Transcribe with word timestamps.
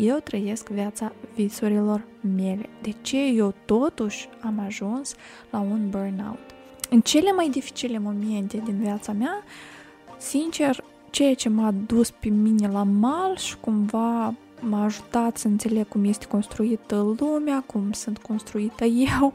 eu 0.00 0.16
trăiesc 0.16 0.68
viața 0.68 1.12
visurilor 1.34 2.02
mele? 2.36 2.68
De 2.82 2.94
ce 3.00 3.26
eu 3.26 3.54
totuși 3.64 4.28
am 4.40 4.62
ajuns 4.66 5.14
la 5.50 5.58
un 5.58 5.90
burnout? 5.90 6.38
În 6.90 7.00
cele 7.00 7.32
mai 7.32 7.48
dificile 7.48 7.98
momente 7.98 8.62
din 8.64 8.78
viața 8.78 9.12
mea, 9.12 9.42
sincer, 10.18 10.84
ceea 11.10 11.34
ce 11.34 11.48
m-a 11.48 11.74
dus 11.86 12.10
pe 12.10 12.28
mine 12.28 12.68
la 12.68 12.82
mal 12.82 13.36
și 13.36 13.56
cumva 13.60 14.34
m-a 14.60 14.84
ajutat 14.84 15.36
să 15.36 15.46
înțeleg 15.46 15.88
cum 15.88 16.04
este 16.04 16.26
construită 16.26 17.14
lumea, 17.18 17.62
cum 17.66 17.92
sunt 17.92 18.18
construită 18.18 18.84
eu, 19.20 19.32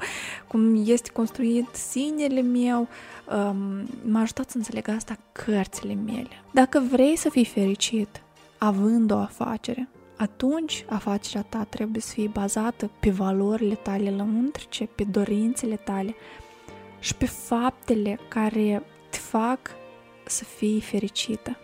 cum 0.47 0.83
este 0.85 1.09
construit 1.13 1.67
sinele 1.71 2.41
meu, 2.41 2.79
um, 2.79 3.87
m-a 4.11 4.21
ajutat 4.21 4.49
să 4.49 4.57
înțeleg 4.57 4.87
asta 4.87 5.17
cărțile 5.31 5.93
mele. 5.93 6.43
Dacă 6.51 6.83
vrei 6.91 7.15
să 7.15 7.29
fii 7.29 7.45
fericit, 7.45 8.21
având 8.57 9.11
o 9.11 9.17
afacere, 9.17 9.89
atunci 10.17 10.85
afacerea 10.89 11.45
ta 11.49 11.63
trebuie 11.69 12.01
să 12.01 12.13
fie 12.13 12.29
bazată 12.33 12.91
pe 12.99 13.09
valorile 13.09 13.75
tale 13.75 14.09
lăuntrice, 14.09 14.89
pe 14.95 15.03
dorințele 15.03 15.75
tale 15.75 16.15
și 16.99 17.15
pe 17.15 17.25
faptele 17.25 18.19
care 18.27 18.83
te 19.09 19.17
fac 19.17 19.59
să 20.25 20.43
fii 20.43 20.81
fericită. 20.81 21.57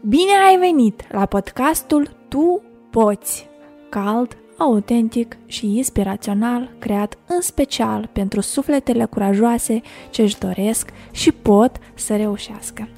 Bine 0.00 0.32
ai 0.48 0.56
venit 0.58 1.12
la 1.12 1.26
podcastul 1.26 2.16
Tu 2.28 2.62
Poți! 2.90 3.48
Cald, 3.88 4.36
autentic 4.56 5.36
și 5.46 5.76
inspirațional, 5.76 6.70
creat 6.78 7.18
în 7.26 7.40
special 7.40 8.08
pentru 8.12 8.40
sufletele 8.40 9.04
curajoase 9.04 9.80
ce 10.10 10.22
își 10.22 10.38
doresc 10.38 10.90
și 11.10 11.32
pot 11.32 11.76
să 11.94 12.16
reușească. 12.16 12.88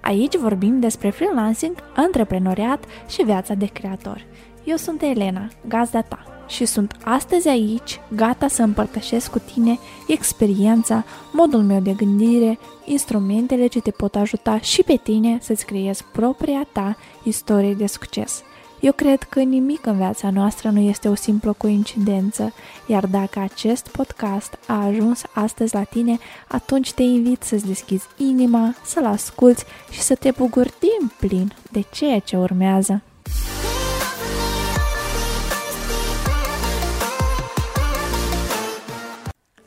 Aici 0.00 0.36
vorbim 0.36 0.80
despre 0.80 1.10
freelancing, 1.10 1.76
antreprenoriat 1.96 2.84
și 3.08 3.22
viața 3.22 3.54
de 3.54 3.66
creator. 3.66 4.24
Eu 4.64 4.76
sunt 4.76 5.02
Elena, 5.02 5.48
gazda 5.68 6.00
ta, 6.02 6.44
și 6.50 6.64
sunt 6.64 6.96
astăzi 7.04 7.48
aici, 7.48 8.00
gata 8.16 8.48
să 8.48 8.62
împărtășesc 8.62 9.30
cu 9.30 9.38
tine 9.38 9.78
experiența, 10.06 11.04
modul 11.32 11.62
meu 11.62 11.80
de 11.80 11.92
gândire, 11.92 12.58
instrumentele 12.84 13.66
ce 13.66 13.80
te 13.80 13.90
pot 13.90 14.14
ajuta 14.14 14.60
și 14.60 14.82
pe 14.82 14.96
tine 15.02 15.38
să-ți 15.40 15.64
creezi 15.64 16.04
propria 16.12 16.66
ta 16.72 16.96
istorie 17.22 17.74
de 17.74 17.86
succes. 17.86 18.42
Eu 18.80 18.92
cred 18.92 19.22
că 19.22 19.40
nimic 19.40 19.86
în 19.86 19.96
viața 19.96 20.30
noastră 20.30 20.70
nu 20.70 20.80
este 20.80 21.08
o 21.08 21.14
simplă 21.14 21.52
coincidență, 21.52 22.52
iar 22.86 23.06
dacă 23.06 23.38
acest 23.38 23.88
podcast 23.88 24.58
a 24.66 24.84
ajuns 24.84 25.22
astăzi 25.32 25.74
la 25.74 25.82
tine, 25.82 26.18
atunci 26.48 26.92
te 26.92 27.02
invit 27.02 27.42
să-ți 27.42 27.66
deschizi 27.66 28.06
inima, 28.16 28.74
să-l 28.84 29.04
asculți 29.04 29.64
și 29.90 30.00
să 30.00 30.14
te 30.14 30.30
bucuri 30.30 30.72
din 30.78 31.12
plin 31.18 31.52
de 31.70 31.84
ceea 31.92 32.18
ce 32.18 32.36
urmează. 32.36 33.02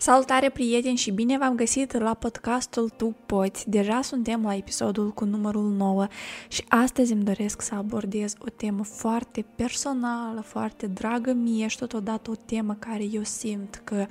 Salutare 0.03 0.49
prieteni 0.49 0.97
și 0.97 1.11
bine 1.11 1.37
v-am 1.37 1.55
găsit 1.55 1.97
la 1.97 2.13
podcastul 2.13 2.89
Tu 2.89 3.15
Poți. 3.25 3.69
Deja 3.69 4.01
suntem 4.01 4.43
la 4.43 4.55
episodul 4.55 5.11
cu 5.11 5.25
numărul 5.25 5.69
9 5.69 6.07
și 6.47 6.63
astăzi 6.67 7.13
îmi 7.13 7.23
doresc 7.23 7.61
să 7.61 7.75
abordez 7.75 8.35
o 8.39 8.49
temă 8.49 8.83
foarte 8.83 9.45
personală, 9.55 10.41
foarte 10.41 10.87
dragă 10.87 11.33
mie 11.33 11.67
și 11.67 11.77
totodată 11.77 12.31
o 12.31 12.35
temă 12.45 12.75
care 12.79 13.03
eu 13.03 13.23
simt 13.23 13.81
că 13.83 14.05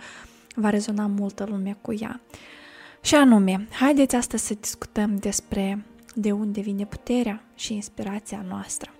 va 0.55 0.71
rezona 0.71 1.07
multă 1.07 1.47
lume 1.49 1.77
cu 1.81 1.95
ea. 2.01 2.21
Și 3.01 3.15
anume, 3.15 3.69
haideți 3.71 4.17
astăzi 4.17 4.47
să 4.47 4.55
discutăm 4.61 5.17
despre 5.17 5.84
de 6.15 6.33
unde 6.33 6.61
vine 6.61 6.84
puterea 6.84 7.45
și 7.55 7.75
inspirația 7.75 8.45
noastră. 8.49 8.91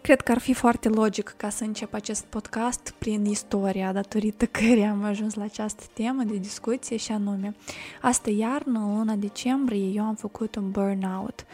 Cred 0.00 0.20
că 0.20 0.32
ar 0.32 0.38
fi 0.38 0.52
foarte 0.52 0.88
logic 0.88 1.34
ca 1.36 1.48
să 1.48 1.64
încep 1.64 1.94
acest 1.94 2.24
podcast 2.24 2.94
prin 2.98 3.24
istoria 3.24 3.92
datorită 3.92 4.46
căreia 4.58 4.90
am 4.90 5.02
ajuns 5.04 5.34
la 5.34 5.44
această 5.44 5.82
temă 5.92 6.22
de 6.22 6.36
discuție 6.36 6.96
și 6.96 7.12
anume, 7.12 7.54
astă 8.02 8.30
iarnă, 8.30 8.78
în 8.78 8.96
luna 8.96 9.14
decembrie, 9.14 9.86
eu 9.86 10.04
am 10.04 10.14
făcut 10.14 10.54
un 10.54 10.70
burnout 10.70 11.46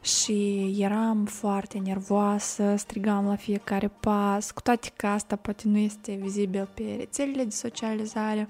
și 0.00 0.70
eram 0.78 1.24
foarte 1.24 1.78
nervoasă, 1.78 2.74
strigam 2.76 3.26
la 3.26 3.36
fiecare 3.36 3.88
pas, 3.88 4.50
cu 4.50 4.60
toate 4.60 4.90
că 4.96 5.06
asta 5.06 5.36
poate 5.36 5.62
nu 5.66 5.78
este 5.78 6.18
vizibil 6.20 6.68
pe 6.74 6.94
rețelele 6.98 7.44
de 7.44 7.50
socializare, 7.50 8.48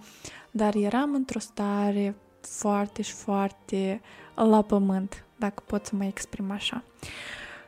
dar 0.50 0.74
eram 0.74 1.14
într-o 1.14 1.38
stare 1.38 2.16
foarte 2.40 3.02
și 3.02 3.12
foarte 3.12 4.00
la 4.34 4.62
pământ, 4.62 5.24
dacă 5.36 5.62
pot 5.66 5.86
să 5.86 5.96
mă 5.96 6.04
exprim 6.04 6.50
așa. 6.50 6.82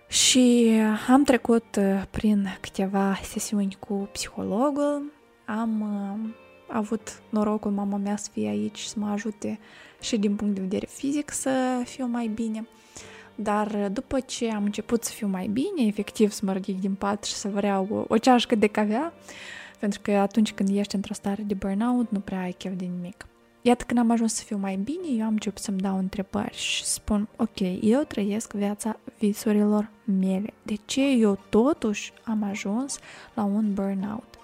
Și 0.09 0.73
am 1.09 1.25
trecut 1.25 1.77
uh, 1.79 2.03
prin 2.11 2.59
câteva 2.61 3.19
sesiuni 3.23 3.77
cu 3.79 4.09
psihologul, 4.13 5.13
am 5.47 5.81
uh, 5.81 6.31
avut 6.69 7.23
norocul 7.31 7.71
mama 7.71 7.97
mea 7.97 8.17
să 8.17 8.29
fie 8.33 8.49
aici 8.49 8.81
să 8.81 8.95
mă 8.99 9.09
ajute 9.09 9.59
și 10.01 10.17
din 10.17 10.37
punct 10.37 10.55
de 10.55 10.61
vedere 10.61 10.87
fizic 10.91 11.31
să 11.31 11.83
fiu 11.85 12.07
mai 12.07 12.27
bine. 12.27 12.67
Dar 13.35 13.89
după 13.93 14.21
ce 14.21 14.51
am 14.51 14.65
început 14.65 15.05
să 15.05 15.13
fiu 15.13 15.27
mai 15.27 15.47
bine, 15.47 15.87
efectiv 15.87 16.31
să 16.31 16.41
mă 16.45 16.53
ridic 16.53 16.81
din 16.81 16.95
pat 16.95 17.25
și 17.25 17.35
să 17.35 17.49
vreau 17.49 18.07
o 18.09 18.19
ceașcă 18.19 18.55
de 18.55 18.67
cafea, 18.67 19.13
pentru 19.79 20.01
că 20.03 20.11
atunci 20.11 20.53
când 20.53 20.77
ești 20.77 20.95
într-o 20.95 21.15
stare 21.15 21.43
de 21.43 21.55
burnout, 21.55 22.11
nu 22.11 22.21
prea 22.21 22.41
ai 22.41 22.53
chef 22.53 22.73
de 22.77 22.85
nimic. 22.85 23.27
Iată 23.67 23.85
când 23.87 24.01
am 24.01 24.11
ajuns 24.11 24.35
să 24.35 24.43
fiu 24.45 24.57
mai 24.57 24.77
bine, 24.77 25.09
eu 25.19 25.25
am 25.25 25.33
început 25.33 25.63
să-mi 25.63 25.81
dau 25.81 25.99
întrebări 25.99 26.57
și 26.57 26.85
spun, 26.85 27.29
ok, 27.37 27.61
eu 27.81 28.03
trăiesc 28.03 28.53
viața 28.53 28.97
visurilor 29.19 29.91
mele. 30.05 30.53
De 30.63 30.75
ce 30.85 31.09
eu 31.11 31.39
totuși 31.49 32.13
am 32.25 32.43
ajuns 32.43 32.99
la 33.35 33.45
un 33.45 33.75
burnout? 33.75 34.36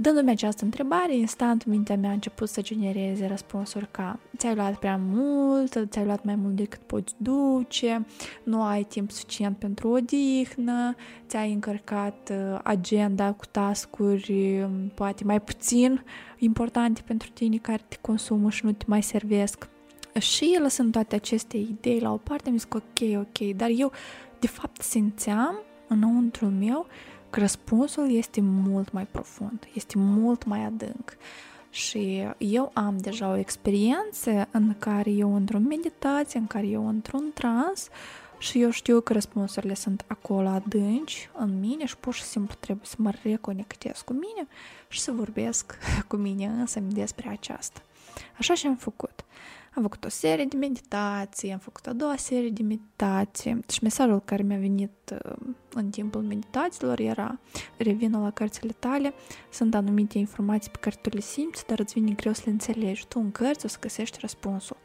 Dându-mi 0.00 0.30
această 0.30 0.64
întrebare, 0.64 1.16
instant 1.16 1.64
mintea 1.64 1.96
mea 1.96 2.10
a 2.10 2.12
început 2.12 2.48
să 2.48 2.62
genereze 2.62 3.26
răspunsuri 3.26 3.88
ca 3.90 4.18
ți-ai 4.36 4.54
luat 4.54 4.78
prea 4.78 5.00
mult, 5.02 5.78
ți-ai 5.90 6.04
luat 6.04 6.24
mai 6.24 6.34
mult 6.34 6.56
decât 6.56 6.80
poți 6.80 7.14
duce, 7.16 8.06
nu 8.42 8.62
ai 8.62 8.82
timp 8.82 9.10
suficient 9.10 9.56
pentru 9.56 9.88
odihnă, 9.88 10.94
ți-ai 11.28 11.52
încărcat 11.52 12.30
uh, 12.32 12.58
agenda 12.62 13.32
cu 13.32 13.44
tascuri 13.50 14.60
um, 14.62 14.90
poate 14.94 15.24
mai 15.24 15.40
puțin 15.40 16.04
importante 16.38 17.00
pentru 17.06 17.28
tine 17.34 17.56
care 17.56 17.82
te 17.88 17.96
consumă 18.00 18.50
și 18.50 18.64
nu 18.64 18.72
te 18.72 18.84
mai 18.88 19.02
servesc. 19.02 19.68
Și 20.18 20.58
lăsând 20.62 20.92
toate 20.92 21.14
aceste 21.14 21.56
idei 21.56 22.00
la 22.00 22.12
o 22.12 22.16
parte, 22.16 22.50
mi 22.50 22.58
zic 22.58 22.74
ok, 22.74 23.18
ok, 23.18 23.56
dar 23.56 23.70
eu 23.76 23.92
de 24.38 24.46
fapt 24.46 24.82
simțeam 24.82 25.62
înăuntru 25.88 26.46
meu 26.46 26.86
că 26.86 27.17
răspunsul 27.30 28.12
este 28.12 28.40
mult 28.40 28.92
mai 28.92 29.06
profund, 29.06 29.68
este 29.74 29.98
mult 29.98 30.44
mai 30.44 30.64
adânc. 30.64 31.16
Și 31.70 32.26
eu 32.38 32.70
am 32.74 32.98
deja 32.98 33.28
o 33.28 33.36
experiență 33.36 34.48
în 34.50 34.74
care 34.78 35.10
eu 35.10 35.34
într-o 35.34 35.58
meditație, 35.58 36.38
în 36.38 36.46
care 36.46 36.66
eu 36.66 36.88
într-un 36.88 37.30
trans 37.34 37.88
și 38.38 38.62
eu 38.62 38.70
știu 38.70 39.00
că 39.00 39.12
răspunsurile 39.12 39.74
sunt 39.74 40.04
acolo 40.06 40.48
adânci 40.48 41.30
în 41.38 41.60
mine 41.60 41.86
și 41.86 41.96
pur 41.96 42.14
și 42.14 42.22
simplu 42.22 42.54
trebuie 42.60 42.86
să 42.86 42.94
mă 42.98 43.12
reconectez 43.22 44.00
cu 44.00 44.12
mine 44.12 44.48
și 44.88 45.00
să 45.00 45.12
vorbesc 45.12 45.78
cu 46.08 46.16
mine 46.16 46.46
însă 46.46 46.80
despre 46.80 47.28
aceasta. 47.28 47.82
Așa 48.38 48.54
și 48.54 48.66
am 48.66 48.76
făcut. 48.76 49.24
Am 49.78 49.84
făcut 49.84 50.04
o 50.04 50.08
serie 50.08 50.44
de 50.44 50.56
meditații, 50.56 51.52
am 51.52 51.58
făcut 51.58 51.86
a 51.86 51.92
doua 51.92 52.16
serie 52.16 52.50
de 52.50 52.62
meditații 52.62 53.60
și 53.70 53.78
mesajul 53.82 54.20
care 54.24 54.42
mi-a 54.42 54.58
venit 54.58 54.90
uh, 55.12 55.32
în 55.74 55.90
timpul 55.90 56.22
meditațiilor 56.22 57.00
era 57.00 57.38
revină 57.76 58.18
la 58.18 58.30
cărțile 58.30 58.74
tale, 58.78 59.14
sunt 59.50 59.74
anumite 59.74 60.18
informații 60.18 60.70
pe 60.70 60.78
care 60.80 60.98
tu 61.02 61.08
le 61.08 61.20
simți, 61.20 61.66
dar 61.66 61.78
îți 61.78 61.92
vine 61.92 62.12
greu 62.12 62.32
să 62.32 62.42
le 62.44 62.50
înțelegi. 62.50 63.06
Tu 63.06 63.18
în 63.18 63.32
cărți 63.32 63.64
o 63.64 63.68
să 63.68 63.76
găsești 63.80 64.18
răspunsul. 64.20 64.76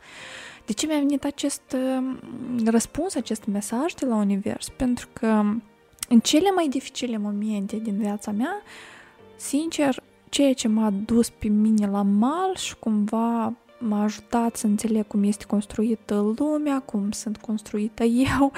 De 0.65 0.73
ce 0.73 0.85
mi-a 0.85 0.97
venit 0.97 1.23
acest 1.23 1.75
uh, 1.75 2.17
răspuns, 2.65 3.15
acest 3.15 3.45
mesaj 3.45 3.93
de 3.93 4.05
la 4.05 4.15
univers? 4.15 4.69
Pentru 4.69 5.07
că 5.13 5.27
în 6.09 6.19
cele 6.19 6.51
mai 6.51 6.67
dificile 6.67 7.17
momente 7.17 7.77
din 7.77 7.97
viața 7.97 8.31
mea, 8.31 8.61
sincer, 9.35 10.03
ceea 10.29 10.53
ce 10.53 10.68
m-a 10.68 10.89
dus 10.89 11.29
pe 11.29 11.47
mine 11.47 11.88
la 11.88 12.01
mal 12.01 12.56
și 12.56 12.75
cumva 12.75 13.53
m-a 13.83 14.03
ajutat 14.03 14.56
să 14.56 14.65
înțeleg 14.65 15.07
cum 15.07 15.24
este 15.24 15.45
construită 15.45 16.33
lumea, 16.38 16.80
cum 16.80 17.12
sunt 17.12 17.38
construită 17.38 18.03
eu, 18.38 18.51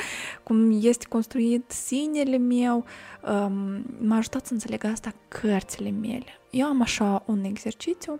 cum 0.43 0.79
este 0.81 1.05
construit 1.09 1.71
sinele 1.71 2.37
meu. 2.37 2.85
Um, 3.29 3.85
m-a 4.01 4.15
ajutat 4.15 4.45
să 4.45 4.53
înțeleg 4.53 4.83
asta 4.83 5.13
cărțile 5.27 5.89
mele. 5.89 6.39
Eu 6.49 6.67
am 6.67 6.81
așa 6.81 7.23
un 7.25 7.43
exercițiu, 7.43 8.19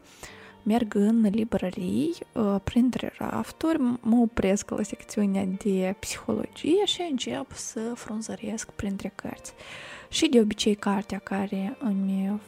merg 0.63 0.96
în 0.96 1.22
librării, 1.31 2.13
uh, 2.34 2.56
printre 2.63 3.13
rafturi, 3.18 3.81
mă 4.02 4.18
opresc 4.22 4.69
la 4.69 4.84
secțiunea 4.84 5.46
de 5.63 5.96
psihologie 6.00 6.86
și 6.86 7.07
încep 7.10 7.52
să 7.52 7.80
frunzăresc 7.80 8.72
printre 8.72 9.12
cărți. 9.16 9.54
Și 10.10 10.30
de 10.30 10.40
obicei 10.40 10.75
cartea 10.75 11.19
care 11.19 11.78
îmi 11.80 12.40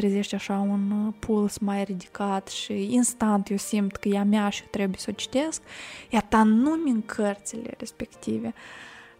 trezește 0.00 0.34
așa 0.34 0.58
un 0.58 0.90
uh, 0.90 1.14
puls 1.18 1.58
mai 1.58 1.84
ridicat 1.84 2.48
și 2.48 2.94
instant 2.94 3.50
eu 3.50 3.56
simt 3.56 3.96
că 3.96 4.08
e 4.08 4.18
a 4.18 4.24
mea 4.24 4.48
și 4.48 4.62
trebuie 4.70 4.98
să 4.98 5.06
o 5.10 5.12
citesc, 5.12 5.62
iată 6.10 6.36
anume 6.36 6.90
în 6.90 7.02
cărțile 7.06 7.74
respective 7.78 8.54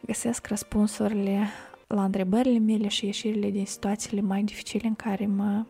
găsesc 0.00 0.46
răspunsurile 0.46 1.48
la 1.86 2.04
întrebările 2.04 2.58
mele 2.58 2.88
și 2.88 3.06
ieșirile 3.06 3.50
din 3.50 3.66
situațiile 3.66 4.20
mai 4.20 4.42
dificile 4.42 4.88
în 4.88 4.94
care 4.94 5.26
mă 5.26 5.64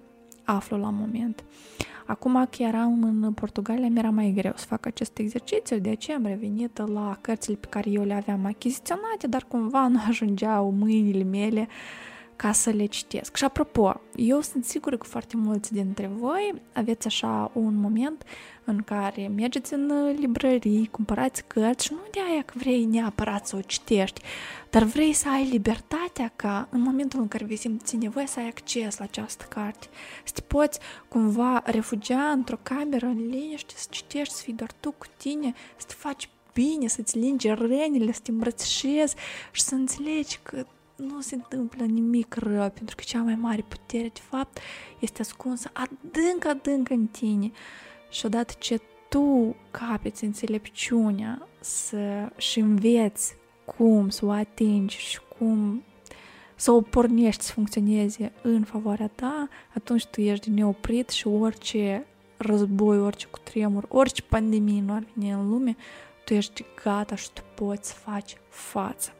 aflu 0.44 0.76
la 0.76 0.90
moment. 0.90 1.44
Acum 2.06 2.46
că 2.50 2.62
eram 2.62 3.02
în 3.02 3.32
Portugalia, 3.32 3.88
mi-era 3.88 4.10
mai 4.10 4.32
greu 4.36 4.52
să 4.56 4.66
fac 4.66 4.86
acest 4.86 5.18
exercițiu, 5.18 5.78
de 5.78 5.90
aceea 5.90 6.16
am 6.16 6.26
revenit 6.26 6.78
la 6.92 7.18
cărțile 7.20 7.56
pe 7.56 7.66
care 7.70 7.90
eu 7.90 8.02
le 8.02 8.14
aveam 8.14 8.44
achiziționate, 8.44 9.26
dar 9.26 9.44
cumva 9.48 9.88
nu 9.88 10.00
ajungeau 10.08 10.70
mâinile 10.70 11.24
mele 11.24 11.68
ca 12.40 12.52
să 12.52 12.70
le 12.70 12.86
citesc. 12.86 13.36
Și 13.36 13.44
apropo, 13.44 14.00
eu 14.14 14.40
sunt 14.40 14.64
sigură 14.64 14.96
că 14.96 15.06
foarte 15.06 15.36
mulți 15.36 15.72
dintre 15.72 16.10
voi 16.18 16.54
aveți 16.72 17.06
așa 17.06 17.50
un 17.54 17.74
moment 17.74 18.24
în 18.64 18.82
care 18.82 19.30
mergeți 19.36 19.74
în 19.74 20.14
librării, 20.18 20.88
cumpărați 20.90 21.44
cărți 21.46 21.84
și 21.84 21.92
nu 21.92 21.98
de 22.10 22.20
aia 22.30 22.42
că 22.42 22.52
vrei 22.56 22.84
neapărat 22.84 23.46
să 23.46 23.56
o 23.56 23.60
citești, 23.60 24.20
dar 24.70 24.82
vrei 24.82 25.12
să 25.12 25.28
ai 25.28 25.48
libertatea 25.50 26.32
ca 26.36 26.68
în 26.70 26.80
momentul 26.80 27.20
în 27.20 27.28
care 27.28 27.44
vei 27.44 27.56
simți 27.56 27.96
nevoie 27.96 28.26
să 28.26 28.40
ai 28.40 28.46
acces 28.46 28.98
la 28.98 29.04
această 29.04 29.44
carte, 29.48 29.86
să 30.24 30.32
te 30.34 30.40
poți 30.40 30.78
cumva 31.08 31.62
refugia 31.64 32.30
într-o 32.30 32.58
cameră 32.62 33.06
în 33.06 33.28
liniște, 33.28 33.74
să 33.76 33.86
citești, 33.90 34.34
să 34.34 34.42
fii 34.42 34.52
doar 34.52 34.70
tu 34.80 34.90
cu 34.90 35.06
tine, 35.16 35.54
să 35.76 35.84
te 35.86 35.94
faci 35.96 36.28
bine, 36.52 36.88
să-ți 36.88 37.18
lingi 37.18 37.48
rănile, 37.48 38.12
să 38.12 38.20
te 38.22 38.30
îmbrățișezi 38.30 39.14
și 39.50 39.62
să 39.62 39.74
înțelegi 39.74 40.38
că 40.42 40.64
nu 41.00 41.20
se 41.20 41.34
întâmplă 41.34 41.84
nimic 41.84 42.34
rău, 42.34 42.70
pentru 42.70 42.96
că 42.96 43.02
cea 43.06 43.22
mai 43.22 43.34
mare 43.34 43.64
putere, 43.68 44.10
de 44.12 44.20
fapt, 44.28 44.58
este 44.98 45.20
ascunsă 45.20 45.70
adânc, 45.72 46.44
adânc 46.46 46.90
în 46.90 47.06
tine. 47.06 47.50
Și 48.10 48.26
odată 48.26 48.54
ce 48.58 48.80
tu 49.08 49.56
capeți 49.70 50.24
înțelepciunea 50.24 51.48
să 51.60 52.32
și 52.36 52.58
înveți 52.58 53.34
cum 53.64 54.08
să 54.08 54.24
o 54.24 54.30
atingi 54.30 54.96
și 54.96 55.20
cum 55.38 55.82
să 56.54 56.70
o 56.70 56.80
pornești 56.80 57.44
să 57.44 57.52
funcționeze 57.52 58.32
în 58.42 58.64
favoarea 58.64 59.10
ta, 59.14 59.48
atunci 59.74 60.06
tu 60.06 60.20
ești 60.20 60.50
neoprit 60.50 61.08
și 61.08 61.26
orice 61.26 62.06
război, 62.36 62.98
orice 62.98 63.26
cutremur, 63.26 63.86
orice 63.88 64.22
pandemie 64.22 64.80
nu 64.80 64.92
ar 64.92 65.04
veni 65.14 65.30
în 65.32 65.48
lume, 65.48 65.76
tu 66.24 66.34
ești 66.34 66.64
gata 66.82 67.14
și 67.14 67.30
tu 67.32 67.42
poți 67.54 67.88
să 67.88 67.94
faci 67.94 68.36
față. 68.48 69.12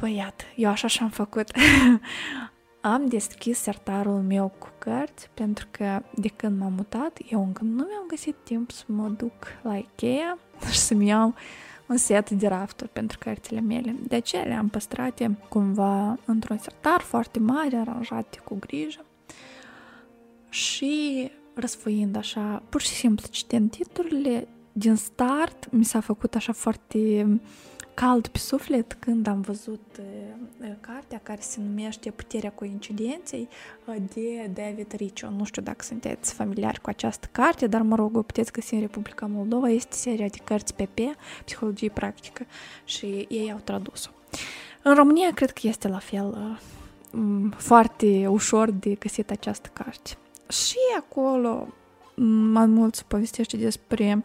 Păi 0.00 0.14
iată, 0.16 0.44
eu 0.56 0.70
așa 0.70 0.86
și-am 0.86 1.08
făcut. 1.08 1.50
am 2.80 3.06
deschis 3.06 3.58
sertarul 3.58 4.20
meu 4.22 4.52
cu 4.58 4.68
cărți 4.78 5.30
pentru 5.34 5.66
că 5.70 6.02
de 6.14 6.28
când 6.28 6.60
m-am 6.60 6.72
mutat, 6.72 7.18
eu 7.30 7.42
încă 7.44 7.62
nu 7.64 7.74
mi-am 7.74 8.04
găsit 8.08 8.36
timp 8.42 8.70
să 8.70 8.84
mă 8.86 9.08
duc 9.08 9.32
la 9.62 9.76
Ikea 9.76 10.38
și 10.72 10.78
să-mi 10.78 11.06
iau 11.06 11.34
un 11.86 11.96
set 11.96 12.30
de 12.30 12.48
rafturi 12.48 12.90
pentru 12.90 13.18
cărțile 13.18 13.60
mele. 13.60 13.94
De 14.08 14.16
aceea 14.16 14.42
le-am 14.42 14.68
păstrate 14.68 15.38
cumva 15.48 16.18
într-un 16.24 16.58
sertar 16.58 17.00
foarte 17.00 17.38
mare, 17.38 17.76
aranjate 17.76 18.38
cu 18.44 18.56
grijă. 18.60 19.04
Și 20.48 21.30
răsfoind 21.54 22.16
așa, 22.16 22.62
pur 22.68 22.80
și 22.80 22.88
simplu 22.88 23.26
citind 23.30 23.70
titlurile, 23.70 24.48
din 24.72 24.94
start 24.94 25.68
mi 25.70 25.84
s-a 25.84 26.00
făcut 26.00 26.34
așa 26.34 26.52
foarte 26.52 27.26
cald 28.00 28.26
pe 28.26 28.38
suflet 28.38 28.96
când 28.98 29.26
am 29.26 29.40
văzut 29.40 29.80
uh, 29.98 30.68
cartea 30.80 31.20
care 31.22 31.40
se 31.40 31.60
numește 31.60 32.10
Puterea 32.10 32.50
coincidenței 32.50 33.48
uh, 33.84 33.96
de 34.14 34.50
David 34.54 34.92
Riccio. 34.96 35.30
Nu 35.30 35.44
știu 35.44 35.62
dacă 35.62 35.84
sunteți 35.84 36.34
familiari 36.34 36.80
cu 36.80 36.88
această 36.88 37.28
carte, 37.32 37.66
dar 37.66 37.82
mă 37.82 37.96
rog, 37.96 38.16
o 38.16 38.22
puteți 38.22 38.52
găsi 38.52 38.74
în 38.74 38.80
Republica 38.80 39.26
Moldova. 39.26 39.68
Este 39.68 39.94
seria 39.96 40.26
de 40.26 40.38
cărți 40.44 40.74
PP, 40.74 40.98
Psihologie 41.44 41.90
practică 41.90 42.46
și 42.84 43.26
ei 43.28 43.52
au 43.52 43.60
tradus-o. 43.64 44.10
În 44.82 44.94
România 44.94 45.30
cred 45.34 45.50
că 45.50 45.66
este 45.66 45.88
la 45.88 45.98
fel 45.98 46.58
uh, 47.12 47.52
foarte 47.56 48.26
ușor 48.26 48.70
de 48.70 48.94
găsit 48.94 49.30
această 49.30 49.70
carte. 49.72 50.10
Și 50.48 50.78
acolo 50.98 51.68
mai 52.52 52.66
mult 52.66 52.94
se 52.94 53.02
povestește 53.06 53.56
despre 53.56 54.24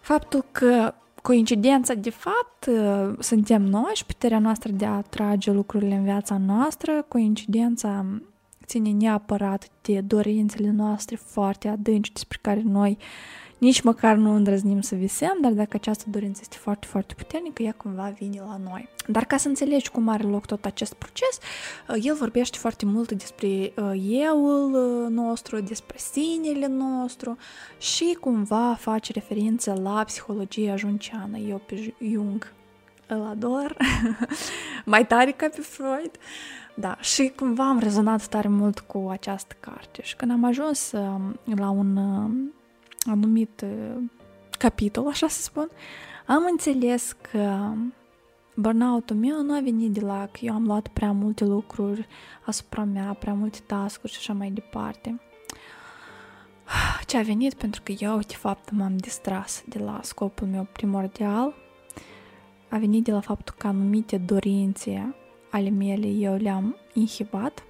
faptul 0.00 0.44
că 0.52 0.94
coincidența, 1.22 1.94
de 1.94 2.10
fapt, 2.10 2.66
uh, 2.66 3.14
suntem 3.18 3.62
noi 3.62 3.92
și 3.94 4.06
puterea 4.06 4.38
noastră 4.38 4.72
de 4.72 4.84
a 4.84 4.96
atrage 4.96 5.50
lucrurile 5.50 5.94
în 5.94 6.02
viața 6.02 6.38
noastră. 6.38 7.04
Coincidența 7.08 8.04
ține 8.66 8.90
neapărat 8.90 9.68
de 9.82 10.00
dorințele 10.00 10.70
noastre 10.70 11.16
foarte 11.16 11.68
adânci 11.68 12.12
despre 12.12 12.38
care 12.42 12.62
noi 12.64 12.98
nici 13.62 13.80
măcar 13.80 14.16
nu 14.16 14.34
îndrăznim 14.34 14.80
să 14.80 14.94
visăm, 14.94 15.38
dar 15.40 15.52
dacă 15.52 15.70
această 15.72 16.04
dorință 16.08 16.40
este 16.42 16.56
foarte, 16.56 16.86
foarte 16.86 17.14
puternică, 17.14 17.62
ea 17.62 17.74
cumva 17.76 18.14
vine 18.18 18.40
la 18.40 18.60
noi. 18.64 18.88
Dar 19.06 19.24
ca 19.24 19.36
să 19.36 19.48
înțelegi 19.48 19.90
cum 19.90 20.08
are 20.08 20.22
loc 20.22 20.46
tot 20.46 20.64
acest 20.64 20.92
proces, 20.92 21.38
uh, 21.88 21.96
el 22.02 22.14
vorbește 22.14 22.58
foarte 22.58 22.86
mult 22.86 23.12
despre 23.12 23.46
uh, 23.46 23.92
euul 24.08 24.74
uh, 24.74 25.10
nostru, 25.10 25.60
despre 25.60 25.96
sinele 25.98 26.66
nostru 26.66 27.36
și 27.78 28.16
cumva 28.20 28.74
face 28.78 29.12
referință 29.12 29.78
la 29.82 30.04
psihologia 30.04 30.76
junceană. 30.76 31.38
Eu 31.38 31.60
pe 31.66 31.94
Jung 32.10 32.52
îl 33.06 33.26
ador, 33.30 33.76
mai 34.84 35.06
tare 35.06 35.30
ca 35.30 35.48
pe 35.48 35.60
Freud. 35.60 36.10
Da, 36.74 36.96
și 37.00 37.32
cumva 37.36 37.68
am 37.68 37.78
rezonat 37.78 38.26
tare 38.26 38.48
mult 38.48 38.78
cu 38.78 39.08
această 39.10 39.54
carte 39.60 40.02
și 40.02 40.16
când 40.16 40.30
am 40.30 40.44
ajuns 40.44 40.92
um, 40.92 41.38
la 41.56 41.70
un 41.70 41.96
anumit 43.04 43.64
capitol, 44.58 45.06
așa 45.08 45.28
să 45.28 45.42
spun, 45.42 45.68
am 46.26 46.46
înțeles 46.50 47.16
că 47.30 47.72
burnout-ul 48.54 49.16
meu 49.16 49.42
nu 49.42 49.54
a 49.54 49.60
venit 49.60 49.92
de 49.92 50.00
la 50.00 50.28
că 50.32 50.38
eu 50.40 50.54
am 50.54 50.66
luat 50.66 50.88
prea 50.88 51.12
multe 51.12 51.44
lucruri 51.44 52.06
asupra 52.44 52.84
mea, 52.84 53.12
prea 53.12 53.34
multe 53.34 53.58
task-uri 53.66 54.12
și 54.12 54.18
așa 54.18 54.32
mai 54.32 54.50
departe. 54.50 55.20
Ce 57.06 57.18
a 57.18 57.22
venit 57.22 57.54
pentru 57.54 57.82
că 57.84 57.92
eu, 57.98 58.18
de 58.18 58.34
fapt, 58.34 58.70
m-am 58.70 58.96
distras 58.96 59.62
de 59.68 59.78
la 59.78 60.00
scopul 60.02 60.46
meu 60.46 60.66
primordial, 60.72 61.54
a 62.68 62.78
venit 62.78 63.04
de 63.04 63.12
la 63.12 63.20
faptul 63.20 63.54
că 63.58 63.66
anumite 63.66 64.18
dorințe 64.18 65.14
ale 65.50 65.70
mele 65.70 66.06
eu 66.06 66.34
le-am 66.34 66.76
inhibat 66.92 67.64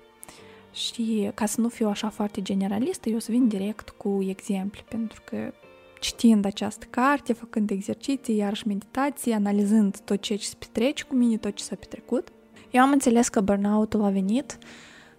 și 0.72 1.30
ca 1.34 1.46
să 1.46 1.60
nu 1.60 1.68
fiu 1.68 1.88
așa 1.88 2.08
foarte 2.08 2.42
generalistă, 2.42 3.08
eu 3.08 3.16
o 3.16 3.18
să 3.18 3.30
vin 3.30 3.48
direct 3.48 3.88
cu 3.90 4.18
exemple, 4.28 4.80
pentru 4.88 5.22
că 5.24 5.52
citind 6.00 6.44
această 6.44 6.86
carte, 6.90 7.32
făcând 7.32 7.70
exerciții, 7.70 8.36
iarăși 8.36 8.66
meditații, 8.66 9.32
analizând 9.32 9.98
tot 9.98 10.20
ce 10.20 10.36
se 10.36 10.54
petrece 10.58 11.04
cu 11.04 11.14
mine, 11.14 11.36
tot 11.36 11.54
ce 11.54 11.64
s-a 11.64 11.74
petrecut, 11.74 12.28
eu 12.70 12.82
am 12.82 12.90
înțeles 12.90 13.28
că 13.28 13.40
burnout-ul 13.40 14.04
a 14.04 14.10
venit 14.10 14.58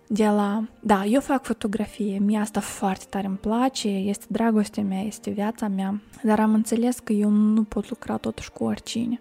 de 0.08 0.26
la... 0.26 0.64
Da, 0.80 1.06
eu 1.06 1.22
fac 1.22 1.46
fotografie, 1.46 2.18
mie 2.20 2.40
asta 2.40 2.60
foarte 2.60 3.06
tare 3.10 3.28
îmi 3.28 3.38
place, 3.38 3.88
este 3.88 4.26
dragostea 4.30 4.84
mea, 4.84 5.02
este 5.02 5.30
viața 5.30 5.68
mea, 5.68 6.02
dar 6.24 6.40
am 6.40 6.54
înțeles 6.54 7.00
că 7.00 7.14
eu 7.14 7.30
nu 7.30 7.64
pot 7.64 7.90
lucra 7.90 8.18
totuși 8.18 8.52
cu 8.52 8.64
oricine. 8.64 9.20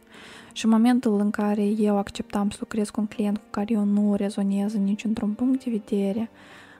Și 0.53 0.65
în 0.65 0.71
momentul 0.71 1.19
în 1.21 1.31
care 1.31 1.63
eu 1.65 1.97
acceptam 1.97 2.51
să 2.51 2.57
lucrez 2.61 2.91
cu 2.91 3.01
un 3.01 3.07
client 3.07 3.37
cu 3.37 3.45
care 3.51 3.73
eu 3.73 3.85
nu 3.85 4.15
rezonez 4.15 4.75
nici 4.75 5.05
într-un 5.05 5.31
punct 5.31 5.65
de 5.65 5.71
vedere, 5.71 6.31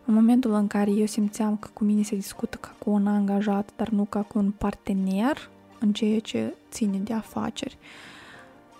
în 0.05 0.15
momentul 0.15 0.53
în 0.53 0.67
care 0.67 0.91
eu 0.91 1.07
simțeam 1.07 1.57
că 1.57 1.69
cu 1.73 1.85
mine 1.85 2.03
se 2.03 2.15
discută 2.15 2.57
ca 2.61 2.75
cu 2.79 2.91
un 2.91 3.07
angajat, 3.07 3.71
dar 3.77 3.89
nu 3.89 4.05
ca 4.05 4.21
cu 4.21 4.39
un 4.39 4.51
partener 4.51 5.51
în 5.81 5.93
ceea 5.93 6.21
ce 6.21 6.55
ține 6.71 6.99
de 6.99 7.13
afaceri, 7.13 7.79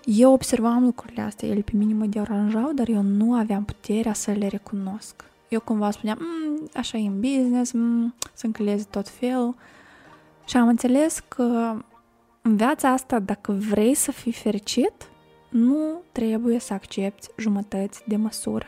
eu 0.05 0.33
observam 0.33 0.83
lucrurile 0.83 1.21
astea, 1.21 1.47
ele 1.47 1.61
pe 1.61 1.71
mine 1.73 1.93
mă 1.93 2.05
deranjau, 2.05 2.71
dar 2.73 2.87
eu 2.87 3.01
nu 3.01 3.33
aveam 3.33 3.63
puterea 3.63 4.13
să 4.13 4.31
le 4.31 4.47
recunosc. 4.47 5.23
Eu 5.49 5.59
cumva 5.59 5.91
spuneam, 5.91 6.17
mm, 6.21 6.69
așa 6.75 6.97
e 6.97 7.07
în 7.07 7.19
business, 7.19 7.71
mm, 7.71 8.13
sunt 8.35 8.53
clienți 8.53 8.87
tot 8.87 9.09
felul. 9.09 9.55
Și 10.45 10.57
am 10.57 10.67
înțeles 10.67 11.19
că 11.27 11.75
în 12.45 12.55
viața 12.55 12.89
asta, 12.89 13.19
dacă 13.19 13.51
vrei 13.51 13.93
să 13.93 14.11
fii 14.11 14.31
fericit, 14.31 15.09
nu 15.49 16.01
trebuie 16.11 16.59
să 16.59 16.73
accepti 16.73 17.27
jumătăți 17.37 18.03
de 18.07 18.15
măsură. 18.15 18.65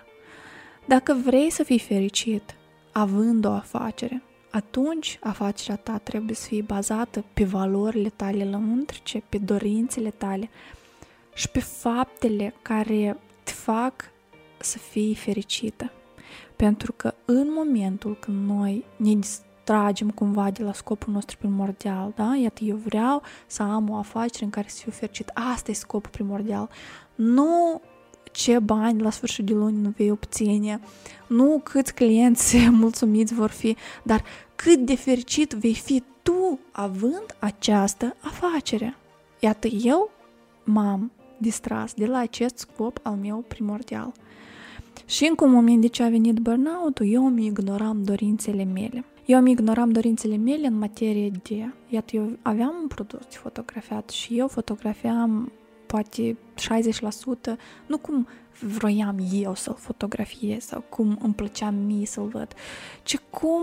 Dacă 0.87 1.13
vrei 1.25 1.49
să 1.49 1.63
fii 1.63 1.79
fericit, 1.79 2.55
având 2.91 3.45
o 3.45 3.51
afacere, 3.51 4.23
atunci 4.51 5.19
afacerea 5.21 5.75
ta 5.75 5.97
trebuie 5.97 6.35
să 6.35 6.47
fie 6.47 6.61
bazată 6.61 7.25
pe 7.33 7.43
valorile 7.43 8.09
tale 8.09 8.43
lăuntrice, 8.43 9.23
pe 9.29 9.37
dorințele 9.37 10.09
tale 10.09 10.49
și 11.33 11.49
pe 11.49 11.59
faptele 11.59 12.53
care 12.61 13.17
te 13.43 13.51
fac 13.51 14.11
să 14.57 14.77
fii 14.77 15.15
fericită. 15.15 15.91
Pentru 16.55 16.91
că 16.91 17.13
în 17.25 17.47
momentul 17.53 18.17
când 18.19 18.49
noi 18.49 18.85
ne 18.97 19.09
tragem 19.65 20.09
cumva 20.09 20.51
de 20.51 20.63
la 20.63 20.73
scopul 20.73 21.13
nostru 21.13 21.37
primordial, 21.37 22.13
da? 22.15 22.35
Iată, 22.41 22.63
eu 22.63 22.75
vreau 22.75 23.21
să 23.47 23.63
am 23.63 23.89
o 23.89 23.95
afacere 23.95 24.45
în 24.45 24.49
care 24.49 24.67
să 24.69 24.79
fiu 24.81 24.91
fericit. 24.91 25.31
Asta 25.33 25.71
e 25.71 25.73
scopul 25.73 26.09
primordial. 26.09 26.69
Nu 27.15 27.81
ce 28.31 28.59
bani 28.59 29.01
la 29.01 29.09
sfârșit 29.09 29.45
de 29.45 29.53
luni 29.53 29.81
nu 29.81 29.93
vei 29.97 30.11
obține, 30.11 30.79
nu 31.27 31.61
câți 31.63 31.93
clienți 31.93 32.57
mulțumiți 32.81 33.33
vor 33.33 33.49
fi, 33.49 33.75
dar 34.03 34.23
cât 34.55 34.79
de 34.85 34.95
fericit 34.95 35.51
vei 35.51 35.73
fi 35.73 36.03
tu 36.21 36.59
având 36.71 37.35
această 37.39 38.15
afacere. 38.21 38.95
Iată, 39.39 39.67
eu 39.67 40.09
m-am 40.63 41.11
distras 41.37 41.93
de 41.93 42.05
la 42.05 42.17
acest 42.17 42.57
scop 42.57 42.99
al 43.01 43.15
meu 43.15 43.43
primordial. 43.47 44.11
Și 45.05 45.25
încă 45.25 45.45
un 45.45 45.51
moment 45.51 45.81
de 45.81 45.87
ce 45.87 46.03
a 46.03 46.09
venit 46.09 46.37
burnout-ul, 46.37 47.11
eu 47.11 47.25
îmi 47.25 47.45
ignoram 47.45 48.03
dorințele 48.03 48.63
mele. 48.63 49.05
Eu 49.25 49.39
îmi 49.39 49.51
ignoram 49.51 49.91
dorințele 49.91 50.37
mele 50.37 50.67
în 50.67 50.77
materie 50.77 51.29
de... 51.29 51.69
Iată, 51.89 52.15
eu 52.15 52.29
aveam 52.41 52.73
un 52.81 52.87
produs 52.87 53.21
de 53.21 53.35
fotografiat 53.35 54.09
și 54.09 54.37
eu 54.37 54.47
fotografiam 54.47 55.51
poate 55.85 56.37
60%, 57.53 57.55
nu 57.85 57.97
cum 57.97 58.27
vroiam 58.59 59.17
eu 59.31 59.55
să-l 59.55 59.75
fotografiez 59.75 60.63
sau 60.63 60.83
cum 60.89 61.17
îmi 61.21 61.33
plăcea 61.33 61.69
mie 61.69 62.05
să-l 62.05 62.27
văd, 62.27 62.53
ci 63.03 63.17
cum, 63.29 63.61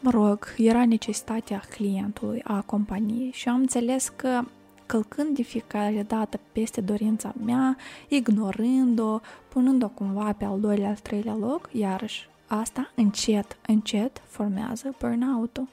mă 0.00 0.10
rog, 0.10 0.54
era 0.56 0.84
necesitatea 0.84 1.62
clientului, 1.70 2.40
a 2.44 2.60
companiei. 2.60 3.30
Și 3.32 3.48
am 3.48 3.56
înțeles 3.56 4.12
că 4.16 4.40
călcând 4.86 5.36
de 5.36 5.42
fiecare 5.42 6.04
dată 6.08 6.40
peste 6.52 6.80
dorința 6.80 7.34
mea, 7.44 7.76
ignorând-o, 8.08 9.20
punând-o 9.48 9.88
cumva 9.88 10.32
pe 10.32 10.44
al 10.44 10.60
doilea, 10.60 10.88
al 10.88 10.96
treilea 10.96 11.36
loc, 11.40 11.68
iarăși 11.72 12.28
asta 12.52 12.90
încet, 12.94 13.56
încet 13.66 14.22
formează 14.26 14.94
burnout-ul. 14.98 15.68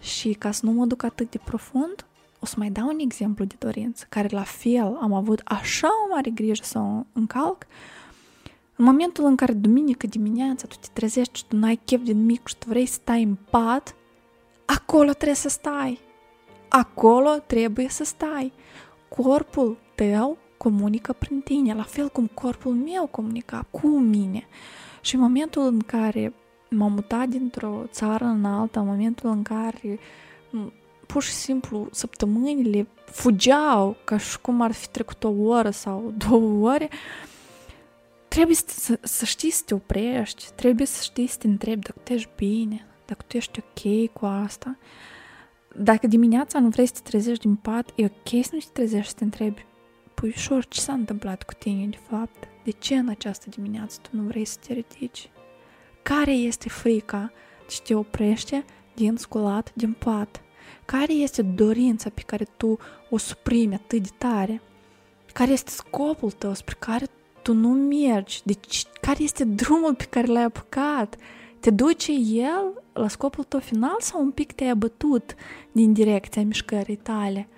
Și 0.00 0.32
ca 0.32 0.50
să 0.50 0.66
nu 0.66 0.72
mă 0.72 0.84
duc 0.84 1.02
atât 1.02 1.30
de 1.30 1.40
profund, 1.44 2.06
o 2.40 2.46
să 2.46 2.54
mai 2.58 2.70
dau 2.70 2.88
un 2.88 2.98
exemplu 2.98 3.44
de 3.44 3.54
dorință, 3.58 4.06
care 4.08 4.28
la 4.30 4.42
fel 4.42 4.98
am 5.00 5.12
avut 5.12 5.40
așa 5.44 5.88
o 6.04 6.14
mare 6.14 6.30
grijă 6.30 6.62
să 6.64 6.78
o 6.78 7.04
încalc, 7.12 7.66
în 8.76 8.84
momentul 8.84 9.24
în 9.24 9.36
care 9.36 9.52
duminică 9.52 10.06
dimineața 10.06 10.66
tu 10.66 10.76
te 10.80 10.88
trezești 10.92 11.38
și 11.38 11.44
tu 11.46 11.56
n-ai 11.56 11.80
chef 11.84 12.02
din 12.02 12.24
mic 12.24 12.46
și 12.46 12.56
tu 12.56 12.68
vrei 12.68 12.86
să 12.86 12.92
stai 12.92 13.22
în 13.22 13.36
pat, 13.50 13.94
acolo 14.64 15.10
trebuie 15.10 15.36
să 15.36 15.48
stai. 15.48 15.98
Acolo 16.68 17.30
trebuie 17.30 17.88
să 17.88 18.04
stai. 18.04 18.52
Corpul 19.08 19.78
tău 19.94 20.38
comunică 20.56 21.12
prin 21.12 21.40
tine, 21.40 21.74
la 21.74 21.82
fel 21.82 22.08
cum 22.08 22.30
corpul 22.34 22.72
meu 22.72 23.06
comunica 23.06 23.66
cu 23.70 23.88
mine. 23.88 24.46
Și 25.00 25.14
în 25.14 25.20
momentul 25.20 25.62
în 25.62 25.78
care 25.78 26.32
m-am 26.70 26.92
mutat 26.92 27.28
dintr-o 27.28 27.84
țară 27.90 28.24
în 28.24 28.44
alta, 28.44 28.80
în 28.80 28.86
momentul 28.86 29.30
în 29.30 29.42
care 29.42 29.98
pur 31.06 31.22
și 31.22 31.32
simplu 31.32 31.88
săptămânile 31.90 32.86
fugeau 33.04 33.96
ca 34.04 34.18
și 34.18 34.40
cum 34.40 34.60
ar 34.60 34.72
fi 34.72 34.88
trecut 34.88 35.24
o 35.24 35.28
oră 35.28 35.70
sau 35.70 36.12
două 36.28 36.70
ore, 36.70 36.88
trebuie 38.28 38.56
să, 38.56 38.98
să 39.02 39.24
știi 39.24 39.50
să 39.50 39.62
te 39.66 39.74
oprești, 39.74 40.44
trebuie 40.54 40.86
să 40.86 41.02
știi 41.02 41.26
să 41.26 41.36
te 41.38 41.46
întrebi 41.46 41.80
dacă 41.80 41.98
tu 42.02 42.12
ești 42.12 42.28
bine, 42.36 42.86
dacă 43.06 43.24
tu 43.26 43.36
ești 43.36 43.58
ok 43.58 44.12
cu 44.12 44.26
asta. 44.26 44.76
Dacă 45.76 46.06
dimineața 46.06 46.60
nu 46.60 46.68
vrei 46.68 46.86
să 46.86 46.92
te 46.92 47.00
trezești 47.00 47.46
din 47.46 47.54
pat, 47.54 47.92
e 47.94 48.04
ok 48.04 48.44
să 48.44 48.50
nu 48.52 48.58
te 48.58 48.66
trezești 48.72 49.08
să 49.08 49.14
te 49.14 49.24
întrebi, 49.24 49.66
păi 50.14 50.28
ușor, 50.28 50.66
ce 50.66 50.80
s-a 50.80 50.92
întâmplat 50.92 51.42
cu 51.42 51.52
tine 51.58 51.86
de 51.86 51.98
fapt? 52.08 52.48
De 52.68 52.74
ce 52.78 52.94
în 52.94 53.08
această 53.08 53.48
dimineață 53.48 53.98
tu 54.02 54.16
nu 54.16 54.22
vrei 54.22 54.44
să 54.44 54.58
te 54.66 54.72
ridici? 54.72 55.30
Care 56.02 56.32
este 56.32 56.68
frica 56.68 57.32
ce 57.68 57.80
te 57.80 57.94
oprește 57.94 58.64
din 58.94 59.16
sculat 59.16 59.72
din 59.74 59.92
pat? 59.92 60.42
Care 60.84 61.12
este 61.12 61.42
dorința 61.42 62.10
pe 62.10 62.22
care 62.26 62.44
tu 62.56 62.78
o 63.10 63.16
suprimi 63.16 63.74
atât 63.74 64.02
de 64.02 64.08
tare? 64.18 64.62
Care 65.32 65.50
este 65.50 65.70
scopul 65.70 66.30
tău 66.30 66.54
spre 66.54 66.76
care 66.78 67.06
tu 67.42 67.52
nu 67.52 67.68
mergi? 67.68 68.40
Deci, 68.44 68.84
care 69.00 69.22
este 69.22 69.44
drumul 69.44 69.94
pe 69.94 70.04
care 70.04 70.26
l-ai 70.26 70.44
apucat? 70.44 71.16
Te 71.60 71.70
duce 71.70 72.12
el 72.32 72.82
la 72.92 73.08
scopul 73.08 73.44
tău 73.44 73.60
final 73.60 73.96
sau 73.98 74.22
un 74.22 74.30
pic 74.30 74.52
te-ai 74.52 74.70
abătut 74.70 75.34
din 75.72 75.92
direcția 75.92 76.42
mișcării 76.42 76.96
tale? 76.96 77.48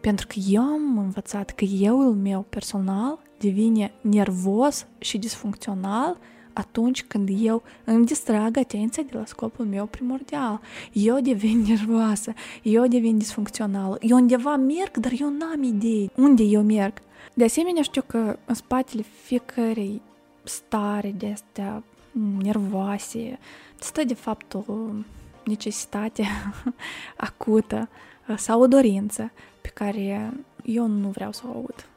Pentru 0.00 0.26
că 0.26 0.34
eu 0.48 0.62
am 0.62 0.98
învățat 0.98 1.50
că 1.50 1.64
euul 1.64 2.14
meu 2.14 2.46
personal 2.48 3.28
devine 3.40 3.92
nervos 4.00 4.86
și 4.98 5.18
disfuncțional 5.18 6.18
atunci 6.52 7.02
când 7.02 7.28
eu 7.40 7.62
îmi 7.84 8.06
distrag 8.06 8.56
atenția 8.56 9.02
de 9.02 9.18
la 9.18 9.24
scopul 9.24 9.64
meu 9.64 9.86
primordial. 9.86 10.60
Eu 10.92 11.20
devin 11.20 11.60
nervoasă, 11.68 12.32
eu 12.62 12.86
devin 12.86 13.18
disfuncțională, 13.18 13.98
eu 14.00 14.16
undeva 14.16 14.56
merg, 14.56 14.96
dar 14.96 15.12
eu 15.20 15.30
n-am 15.30 15.62
idei 15.62 16.10
unde 16.16 16.42
eu 16.42 16.62
merg. 16.62 16.92
De 17.34 17.44
asemenea, 17.44 17.82
știu 17.82 18.02
că 18.06 18.38
în 18.44 18.54
spatele 18.54 19.04
fiecarei 19.22 20.02
stare 20.44 21.14
de 21.16 21.26
astea 21.26 21.82
nervoase 22.42 23.38
stă 23.78 24.04
de 24.04 24.14
fapt 24.14 24.54
o 24.54 24.62
necesitate 25.44 26.24
acută 27.16 27.88
sau 28.36 28.60
o 28.60 28.66
dorință 28.66 29.30
pe 29.60 29.68
care 29.68 30.32
eu 30.64 30.86
nu 30.86 31.08
vreau 31.08 31.32
să 31.32 31.42
o 31.46 31.52
aud. 31.52 31.88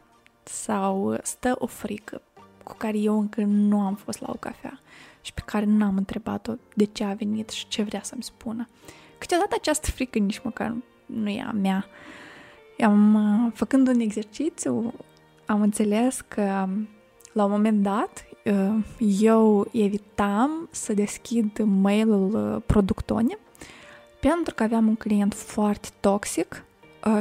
Sau 0.44 1.18
stă 1.24 1.56
o 1.60 1.66
frică 1.66 2.22
cu 2.64 2.74
care 2.78 2.98
eu 2.98 3.20
încă 3.20 3.42
nu 3.42 3.80
am 3.80 3.96
fost 3.96 4.20
la 4.20 4.28
o 4.30 4.38
cafea 4.40 4.80
și 5.22 5.34
pe 5.34 5.42
care 5.46 5.66
nu 5.66 5.86
am 5.86 5.98
întrebat-o 5.98 6.54
de 6.76 6.84
ce 6.84 7.04
a 7.04 7.14
venit 7.14 7.50
și 7.50 7.68
ce 7.68 7.84
vrea 7.84 8.02
să-mi 8.04 8.24
spună. 8.24 8.68
Câteodată 9.18 9.56
această 9.58 9.92
frică 9.92 10.20
nici 10.20 10.42
măcar 10.44 10.76
nu 11.06 11.30
e 11.30 11.44
a 11.48 11.52
mea. 11.52 11.86
Am, 12.80 13.14
uh, 13.46 13.52
făcând 13.56 13.88
un 13.88 14.00
exercițiu, 14.00 14.94
am 15.46 15.62
înțeles 15.62 16.22
că 16.28 16.68
la 17.32 17.44
un 17.44 17.52
moment 17.52 17.84
dat 17.84 18.26
uh, 18.46 18.84
eu 19.20 19.68
evitam 19.72 20.68
să 20.72 20.94
deschid 20.94 21.60
mail-ul 21.66 22.54
uh, 22.56 22.62
productone 22.66 23.38
pentru 24.20 24.54
că 24.54 24.64
aveam 24.64 24.88
un 24.88 24.96
client 24.96 25.34
foarte 25.34 25.88
toxic 26.00 26.64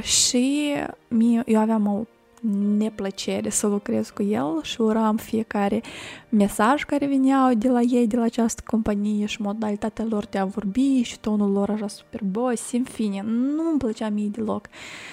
și 0.00 0.74
mie, 1.08 1.42
eu 1.46 1.60
aveam 1.60 1.86
o 1.86 2.04
neplăcere 2.50 3.48
să 3.48 3.66
lucrez 3.66 4.10
cu 4.10 4.22
el 4.22 4.62
și 4.62 4.80
uram 4.80 5.16
fiecare 5.16 5.82
mesaj 6.28 6.84
care 6.84 7.06
veneau 7.06 7.54
de 7.54 7.68
la 7.68 7.80
ei, 7.80 8.06
de 8.06 8.16
la 8.16 8.22
această 8.22 8.62
companie 8.66 9.26
și 9.26 9.42
modalitatea 9.42 10.06
lor 10.08 10.26
de 10.30 10.38
a 10.38 10.44
vorbi 10.44 11.02
și 11.02 11.18
tonul 11.18 11.50
lor 11.50 11.70
așa 11.70 11.88
super 11.88 12.20
boss, 12.24 12.72
în 12.72 12.84
fine, 12.84 13.22
nu 13.26 13.70
îmi 13.70 13.78
plăcea 13.78 14.08
mie 14.08 14.28
deloc 14.28 14.66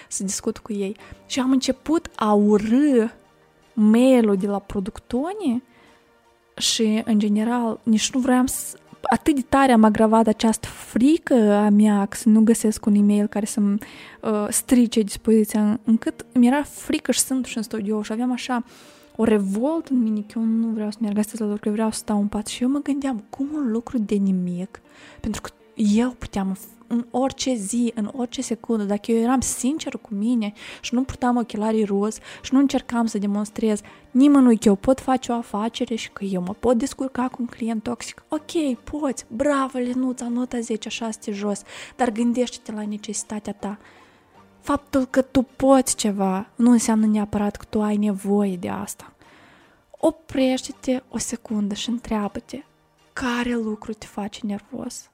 să 0.08 0.24
discut 0.24 0.58
cu 0.58 0.74
ei. 0.74 0.96
Și 1.26 1.40
am 1.40 1.52
început 1.52 2.10
a 2.16 2.34
urâ 2.34 3.08
mail-ul 3.74 4.36
de 4.36 4.48
la 4.48 4.60
productoni 4.60 5.64
și, 6.58 7.02
în 7.06 7.20
general, 7.20 7.80
nici 7.84 8.12
nu 8.12 8.20
vreau 8.20 8.46
să, 8.46 8.78
atât 9.02 9.36
de 9.36 9.46
tare 9.50 9.72
am 9.72 9.84
agravat 9.84 10.28
această 10.28 10.68
frică 10.68 11.54
a 11.54 11.70
mea 11.70 12.06
că 12.06 12.18
să 12.18 12.30
nu 12.30 12.42
găsesc 12.42 12.86
un 12.86 12.96
e-mail 12.96 13.28
care 13.28 13.46
să-mi 13.46 13.78
uh, 14.22 14.46
strice 14.50 15.02
dispoziția, 15.02 15.80
încât 15.84 16.26
mi 16.34 16.48
era 16.48 16.64
frică 16.64 17.12
și 17.12 17.20
sunt 17.20 17.46
și 17.46 17.58
în 17.58 17.64
studio 17.64 18.02
și 18.02 18.12
aveam 18.12 18.32
așa 18.32 18.64
o 19.16 19.24
revolt 19.24 19.88
în 19.88 20.02
mine 20.02 20.20
că 20.20 20.40
eu 20.40 20.44
nu 20.44 20.68
vreau 20.68 20.92
să 20.92 20.98
merg 21.02 21.18
astăzi 21.18 21.42
la 21.42 21.48
lucru, 21.48 21.68
eu 21.68 21.74
vreau 21.74 21.92
să 21.92 21.98
stau 21.98 22.20
în 22.20 22.28
pat 22.28 22.48
și 22.48 22.64
eu 22.64 22.70
mă 22.70 22.80
gândeam 22.80 23.24
cum 23.30 23.50
un 23.54 23.72
lucru 23.72 23.98
de 23.98 24.16
nimic, 24.16 24.82
pentru 25.20 25.42
că 25.42 25.50
eu 25.76 26.10
puteam 26.10 26.58
în 26.90 27.06
orice 27.12 27.56
zi, 27.56 27.92
în 27.96 28.12
orice 28.16 28.42
secundă, 28.42 28.84
dacă 28.84 29.12
eu 29.12 29.22
eram 29.22 29.42
sincer 29.42 29.98
cu 29.98 30.14
mine 30.14 30.54
și 30.82 30.94
nu 30.94 31.04
purtam 31.04 31.38
ochelarii 31.38 31.84
roz 31.84 32.18
și 32.42 32.54
nu 32.54 32.60
încercam 32.60 33.06
să 33.06 33.18
demonstrez 33.18 33.82
nimănui 34.12 34.58
că 34.58 34.68
eu 34.68 34.76
pot 34.76 35.00
face 35.00 35.32
o 35.32 35.36
afacere 35.36 35.96
și 35.96 36.10
că 36.12 36.24
eu 36.24 36.42
mă 36.42 36.54
pot 36.60 36.78
descurca 36.78 37.28
cu 37.28 37.38
un 37.40 37.46
client 37.46 37.84
toxic, 37.84 38.24
ok, 38.28 38.78
poți, 38.84 39.26
bravo, 39.28 39.78
Lenuța, 39.78 40.28
nota 40.28 40.60
10, 40.60 40.88
așa 40.88 41.12
stai 41.12 41.34
jos, 41.34 41.62
dar 41.96 42.12
gândește-te 42.12 42.72
la 42.72 42.86
necesitatea 42.86 43.54
ta. 43.54 43.78
Faptul 44.62 45.06
că 45.06 45.22
tu 45.22 45.42
poți 45.42 45.96
ceva 45.96 46.50
nu 46.56 46.72
înseamnă 46.72 47.06
neapărat 47.06 47.56
că 47.56 47.66
tu 47.70 47.82
ai 47.82 47.98
nevoie 47.98 48.56
de 48.56 48.70
asta. 48.70 49.14
Oprește-te 49.92 51.04
o 51.10 51.18
secundă 51.18 51.74
și 51.74 51.90
întreabă-te 51.90 52.64
care 53.14 53.54
lucru 53.54 53.94
te 53.94 54.06
face 54.06 54.40
nervos 54.44 55.10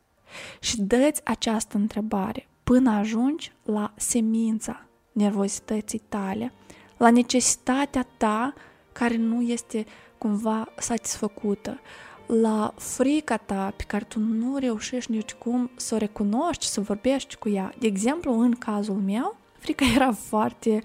și 0.60 0.82
dă-ți 0.82 1.22
această 1.24 1.78
întrebare 1.78 2.48
până 2.64 2.92
ajungi 2.92 3.52
la 3.64 3.94
semința 3.96 4.86
nervozității 5.12 6.02
tale, 6.10 6.54
la 6.98 7.10
necesitatea 7.10 8.08
ta 8.18 8.54
care 8.92 9.16
nu 9.16 9.42
este 9.42 9.86
cumva 10.18 10.68
satisfăcută, 10.78 11.80
la 12.26 12.74
frica 12.78 13.38
ta 13.38 13.74
pe 13.76 13.84
care 13.84 14.04
tu 14.04 14.20
nu 14.20 14.58
reușești 14.58 15.12
nicicum 15.12 15.72
să 15.76 15.96
o 15.96 15.98
recunoști, 15.98 16.66
să 16.66 16.82
vorbești 16.82 17.36
cu 17.36 17.50
ea. 17.50 17.74
De 17.80 17.88
exemplu, 17.88 18.40
în 18.40 18.52
cazul 18.52 18.96
meu, 19.06 19.36
frica 19.58 19.86
era 19.96 20.12
foarte, 20.12 20.82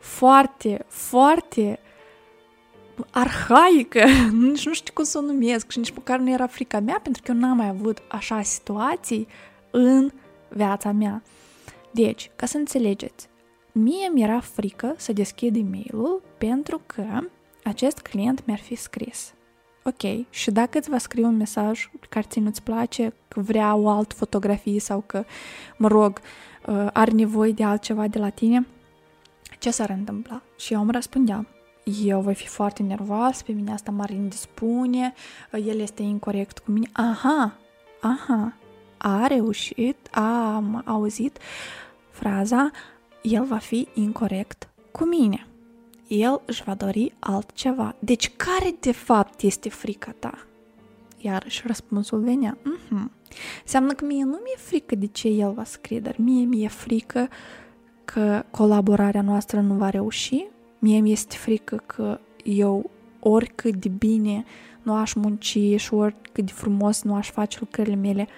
foarte, 0.00 0.84
foarte 0.88 1.78
arhaică, 3.10 4.04
nici 4.46 4.66
nu 4.66 4.72
știu 4.72 4.92
cum 4.92 5.04
să 5.04 5.18
o 5.18 5.20
numesc 5.20 5.70
și 5.70 5.78
nici 5.78 5.94
măcar 5.94 6.18
nu 6.18 6.30
era 6.30 6.46
frica 6.46 6.80
mea, 6.80 7.00
pentru 7.02 7.22
că 7.22 7.30
eu 7.30 7.38
n-am 7.38 7.56
mai 7.56 7.68
avut 7.68 8.02
așa 8.08 8.42
situații 8.42 9.26
în 9.70 10.10
viața 10.48 10.92
mea. 10.92 11.22
Deci, 11.90 12.30
ca 12.36 12.46
să 12.46 12.56
înțelegeți, 12.56 13.28
mie 13.72 14.08
mi-era 14.12 14.40
frică 14.40 14.94
să 14.96 15.12
deschid 15.12 15.56
e-mailul 15.56 16.22
pentru 16.38 16.80
că 16.86 17.04
acest 17.64 17.98
client 17.98 18.46
mi-ar 18.46 18.58
fi 18.58 18.74
scris. 18.74 19.34
Ok, 19.84 20.26
și 20.30 20.50
dacă 20.50 20.78
îți 20.78 20.90
va 20.90 20.98
scrie 20.98 21.24
un 21.24 21.36
mesaj 21.36 21.90
care 22.08 22.26
ți 22.28 22.40
nu-ți 22.40 22.62
place, 22.62 23.12
că 23.28 23.40
vrea 23.40 23.74
o 23.74 23.88
altă 23.88 24.14
fotografie 24.14 24.80
sau 24.80 25.02
că, 25.06 25.24
mă 25.76 25.88
rog, 25.88 26.20
uh, 26.66 26.86
are 26.92 27.10
nevoie 27.10 27.52
de 27.52 27.64
altceva 27.64 28.06
de 28.06 28.18
la 28.18 28.28
tine, 28.28 28.66
ce 29.58 29.70
s-ar 29.70 29.90
întâmpla? 29.90 30.42
Și 30.56 30.72
eu 30.72 30.80
îmi 30.80 30.92
răspundeam, 30.92 31.48
eu 32.04 32.20
voi 32.20 32.34
fi 32.34 32.46
foarte 32.46 32.82
nervoasă, 32.82 33.42
pe 33.46 33.52
mine 33.52 33.72
asta 33.72 33.90
m-ar 33.90 34.10
indispune, 34.10 35.14
el 35.52 35.78
este 35.78 36.02
incorrect 36.02 36.58
cu 36.58 36.70
mine. 36.70 36.88
Aha, 36.92 37.58
aha, 38.00 38.56
a 38.96 39.26
reușit, 39.26 39.96
am 40.12 40.82
auzit 40.84 41.38
fraza, 42.10 42.70
el 43.22 43.44
va 43.44 43.58
fi 43.58 43.88
incorrect 43.94 44.68
cu 44.90 45.04
mine. 45.04 45.46
El 46.06 46.42
își 46.44 46.62
va 46.62 46.74
dori 46.74 47.12
altceva. 47.18 47.94
Deci 47.98 48.36
care 48.36 48.74
de 48.80 48.92
fapt 48.92 49.42
este 49.42 49.68
frica 49.68 50.14
ta? 50.18 50.46
Iarăși 51.18 51.62
răspunsul 51.66 52.20
venea. 52.20 52.58
Mm-hmm. 52.58 53.10
Înseamnă 53.62 53.92
că 53.92 54.04
mie 54.04 54.24
nu 54.24 54.40
mi-e 54.42 54.56
frică 54.56 54.94
de 54.94 55.06
ce 55.06 55.28
el 55.28 55.52
va 55.52 55.64
scrie, 55.64 56.00
dar 56.00 56.14
mie 56.18 56.44
mi-e 56.44 56.68
frică 56.68 57.28
că 58.04 58.44
colaborarea 58.50 59.22
noastră 59.22 59.60
nu 59.60 59.74
va 59.74 59.90
reuși, 59.90 60.46
mie 60.82 61.00
mi 61.00 61.12
este 61.12 61.36
frică 61.36 61.82
că 61.86 62.20
eu 62.44 62.90
oricât 63.20 63.76
de 63.76 63.88
bine 63.88 64.44
nu 64.82 64.94
aș 64.94 65.12
munci 65.12 65.58
și 65.76 65.94
oricât 65.94 66.44
de 66.44 66.52
frumos 66.52 67.02
nu 67.02 67.14
aș 67.14 67.30
face 67.30 67.56
lucrările 67.60 67.94
mele, 67.94 68.28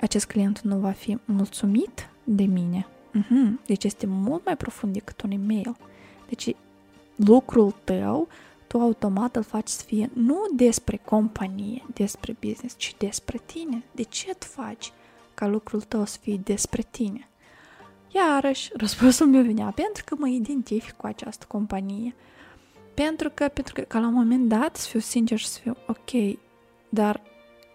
acest 0.00 0.26
client 0.26 0.60
nu 0.60 0.78
va 0.78 0.90
fi 0.90 1.18
mulțumit 1.24 2.08
de 2.24 2.44
mine. 2.44 2.86
Uh-huh. 3.18 3.66
Deci 3.66 3.84
este 3.84 4.06
mult 4.06 4.44
mai 4.44 4.56
profund 4.56 4.92
decât 4.92 5.22
un 5.22 5.30
e-mail. 5.30 5.76
Deci 6.28 6.54
lucrul 7.16 7.74
tău, 7.84 8.28
tu 8.66 8.78
automat 8.78 9.36
îl 9.36 9.42
faci 9.42 9.68
să 9.68 9.82
fie 9.86 10.10
nu 10.12 10.46
despre 10.56 11.00
companie, 11.04 11.82
despre 11.94 12.36
business, 12.40 12.74
ci 12.76 12.94
despre 12.98 13.40
tine. 13.46 13.82
De 13.92 14.02
ce 14.02 14.34
tu 14.34 14.46
faci 14.46 14.92
ca 15.34 15.46
lucrul 15.46 15.80
tău 15.80 16.04
să 16.04 16.18
fie 16.20 16.40
despre 16.44 16.82
tine? 16.90 17.28
Iarăși, 18.14 18.70
răspunsul 18.76 19.26
meu 19.26 19.42
venea 19.42 19.72
pentru 19.74 20.04
că 20.06 20.14
mă 20.18 20.28
identific 20.28 20.92
cu 20.92 21.06
această 21.06 21.44
companie. 21.48 22.14
Pentru 22.94 23.30
că, 23.30 23.48
pentru 23.48 23.74
că, 23.74 23.80
ca 23.80 23.98
la 23.98 24.06
un 24.06 24.12
moment 24.12 24.48
dat, 24.48 24.76
să 24.76 24.88
fiu 24.88 25.00
sincer 25.00 25.38
și 25.38 25.46
să 25.46 25.58
fiu 25.60 25.76
ok, 25.86 26.38
dar 26.88 27.22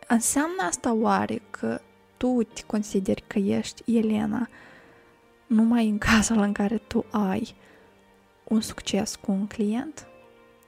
înseamnă 0.08 0.62
asta 0.70 0.94
oare 0.94 1.42
că 1.50 1.82
tu 2.18 2.44
te 2.54 2.62
consideri 2.66 3.24
că 3.28 3.40
ești 3.40 3.98
Elena 3.98 4.50
numai 5.48 5.88
în 5.88 5.98
cazul 5.98 6.38
în 6.38 6.52
care 6.52 6.78
tu 6.78 7.06
ai 7.12 7.56
un 8.44 8.62
succes 8.62 9.16
cu 9.16 9.32
un 9.32 9.48
client? 9.48 10.08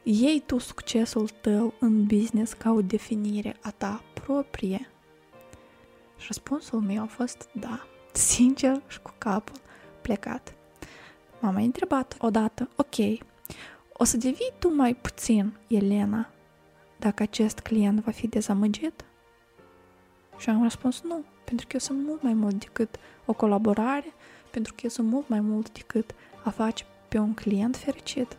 Iei 0.04 0.44
tu 0.46 0.58
succesul 0.58 1.30
tău 1.42 1.74
în 1.80 2.06
business 2.06 2.54
ca 2.54 2.72
o 2.72 2.82
definire 2.82 3.58
a 3.62 3.72
ta 3.72 4.04
proprie? 4.14 4.90
Și 6.18 6.26
răspunsul 6.28 6.80
meu 6.80 7.02
a 7.02 7.06
fost 7.06 7.50
da 7.54 7.86
sincer 8.12 8.82
și 8.88 9.02
cu 9.02 9.14
capul 9.18 9.60
plecat. 10.02 10.54
M-a 11.40 11.52
mai 11.52 11.66
întrebat 11.66 12.16
odată, 12.20 12.70
ok, 12.76 13.20
o 13.94 14.04
să 14.04 14.18
devii 14.18 14.54
tu 14.60 14.76
mai 14.76 14.94
puțin, 14.96 15.58
Elena, 15.68 16.30
dacă 17.00 17.24
acest 17.24 17.60
client 17.60 18.00
va 18.00 18.12
fi 18.12 18.28
dezamăgit? 18.28 19.06
Și 20.38 20.50
am 20.50 20.64
răspuns 20.64 21.02
nu, 21.02 21.24
pentru 21.44 21.66
că 21.66 21.74
eu 21.74 21.80
sunt 21.80 22.06
mult 22.06 22.22
mai 22.22 22.34
mult 22.34 22.60
decât 22.60 22.96
o 23.26 23.34
colaborare, 23.34 24.14
pentru 24.52 24.74
că 24.74 24.80
eu 24.84 24.90
sunt 24.90 25.08
mult 25.08 25.28
mai 25.28 25.40
mult 25.40 25.72
decât 25.72 26.14
a 26.44 26.50
face 26.50 26.86
pe 27.08 27.18
un 27.18 27.34
client 27.34 27.76
fericit. 27.76 28.38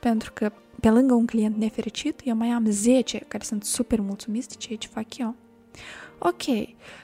Pentru 0.00 0.32
că 0.32 0.52
pe 0.80 0.90
lângă 0.90 1.14
un 1.14 1.26
client 1.26 1.56
nefericit, 1.56 2.20
eu 2.24 2.34
mai 2.34 2.48
am 2.48 2.64
10 2.70 3.18
care 3.18 3.44
sunt 3.44 3.64
super 3.64 4.00
mulțumiți 4.00 4.48
de 4.48 4.54
ceea 4.54 4.78
ce 4.78 4.88
fac 4.88 5.16
eu. 5.16 5.34
Ok, 6.18 6.42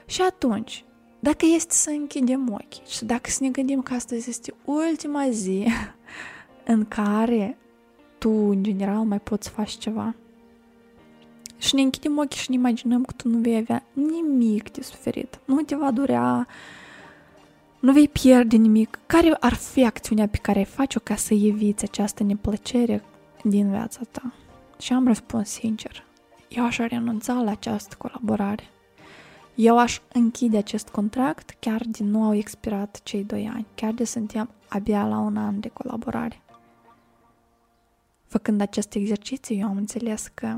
și 0.05 0.21
atunci, 0.21 0.85
dacă 1.23 1.45
este 1.55 1.73
să 1.73 1.89
închidem 1.89 2.49
ochii 2.53 2.81
și 2.87 3.05
dacă 3.05 3.29
să 3.29 3.43
ne 3.43 3.49
gândim 3.49 3.81
că 3.81 3.93
astăzi 3.93 4.29
este 4.29 4.53
ultima 4.65 5.29
zi 5.29 5.67
în 6.73 6.85
care 6.85 7.57
tu, 8.17 8.29
în 8.29 8.63
general, 8.63 9.03
mai 9.03 9.19
poți 9.19 9.49
face 9.49 9.77
ceva, 9.77 10.15
și 11.57 11.75
ne 11.75 11.81
închidem 11.81 12.17
ochii 12.17 12.39
și 12.39 12.49
ne 12.49 12.55
imaginăm 12.55 13.03
că 13.03 13.13
tu 13.15 13.27
nu 13.27 13.37
vei 13.37 13.55
avea 13.55 13.83
nimic 13.93 14.71
de 14.71 14.81
suferit, 14.81 15.39
nu 15.45 15.61
te 15.61 15.75
va 15.75 15.91
durea, 15.91 16.47
nu 17.79 17.91
vei 17.91 18.07
pierde 18.07 18.55
nimic. 18.55 18.99
Care 19.05 19.37
ar 19.39 19.53
fi 19.53 19.85
acțiunea 19.85 20.27
pe 20.27 20.37
care 20.37 20.57
ai 20.57 20.65
face-o 20.65 21.01
ca 21.03 21.15
să 21.15 21.33
eviți 21.33 21.83
această 21.83 22.23
neplăcere 22.23 23.03
din 23.43 23.69
viața 23.69 23.99
ta? 24.11 24.33
Și 24.79 24.93
am 24.93 25.07
răspuns 25.07 25.49
sincer. 25.49 26.03
Eu 26.47 26.65
aș 26.65 26.77
renunța 26.77 27.33
la 27.33 27.51
această 27.51 27.95
colaborare. 27.97 28.63
Eu 29.63 29.77
aș 29.77 29.99
închide 30.13 30.57
acest 30.57 30.89
contract 30.89 31.55
chiar 31.59 31.81
de 31.85 32.03
nu 32.03 32.23
au 32.23 32.35
expirat 32.35 32.99
cei 33.03 33.23
doi 33.23 33.49
ani, 33.53 33.65
chiar 33.75 33.91
de 33.91 34.03
suntem 34.03 34.49
abia 34.67 35.07
la 35.07 35.17
un 35.17 35.37
an 35.37 35.59
de 35.59 35.67
colaborare. 35.67 36.41
Făcând 38.25 38.61
acest 38.61 38.93
exercițiu, 38.93 39.55
eu 39.55 39.67
am 39.67 39.77
înțeles 39.77 40.31
că, 40.33 40.55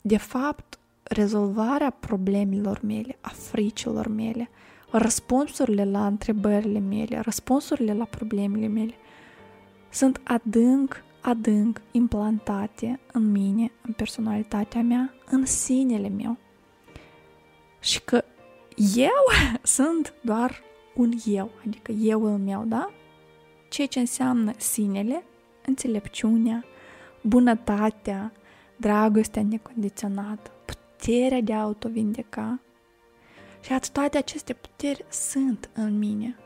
de 0.00 0.16
fapt, 0.16 0.78
rezolvarea 1.02 1.90
problemelor 1.90 2.80
mele, 2.82 3.18
a 3.20 3.28
fricilor 3.28 4.08
mele, 4.08 4.50
răspunsurile 4.90 5.84
la 5.84 6.06
întrebările 6.06 6.78
mele, 6.78 7.20
răspunsurile 7.20 7.94
la 7.94 8.04
problemele 8.04 8.66
mele, 8.66 8.94
sunt 9.90 10.20
adânc, 10.24 11.04
adânc 11.20 11.80
implantate 11.90 13.00
în 13.12 13.30
mine, 13.30 13.70
în 13.82 13.92
personalitatea 13.92 14.82
mea, 14.82 15.14
în 15.30 15.46
sinele 15.46 16.08
meu. 16.08 16.36
Și 17.80 18.02
că 18.02 18.24
eu 18.96 19.24
sunt 19.62 20.14
doar 20.20 20.62
un 20.94 21.12
eu, 21.24 21.50
adică 21.66 21.92
eu 21.92 22.30
el 22.30 22.38
meu, 22.38 22.64
da? 22.66 22.90
Ceea 23.68 23.86
ce 23.86 23.98
înseamnă 23.98 24.52
sinele, 24.56 25.24
înțelepciunea, 25.66 26.64
bunătatea, 27.22 28.32
dragostea 28.76 29.42
necondiționată, 29.42 30.50
puterea 30.64 31.40
de 31.40 31.52
a 31.52 31.60
autovindeca. 31.60 32.60
Și 33.60 33.90
toate 33.92 34.18
aceste 34.18 34.52
puteri 34.52 35.04
sunt 35.10 35.70
în 35.74 35.98
mine. 35.98 36.36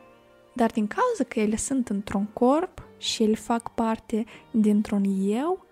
Dar 0.53 0.71
din 0.71 0.87
cauza 0.87 1.23
că 1.23 1.39
ele 1.39 1.55
sunt 1.55 1.89
într-un 1.89 2.25
corp 2.25 2.87
și 2.97 3.23
ele 3.23 3.35
fac 3.35 3.73
parte 3.73 4.25
dintr-un 4.51 5.03
eu 5.21 5.65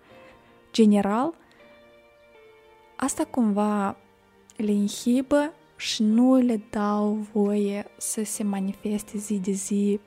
general, 0.72 1.34
asta 2.96 3.24
cumva 3.24 3.96
le 4.56 4.70
inhibă 4.70 5.52
și 5.78 6.02
nu 6.02 6.34
le 6.34 6.60
dau 6.70 7.26
voie 7.32 7.86
să 7.96 8.22
se 8.24 8.42
manifeste 8.42 9.18
zi 9.18 9.38
de 9.38 9.50
zi 9.50 10.00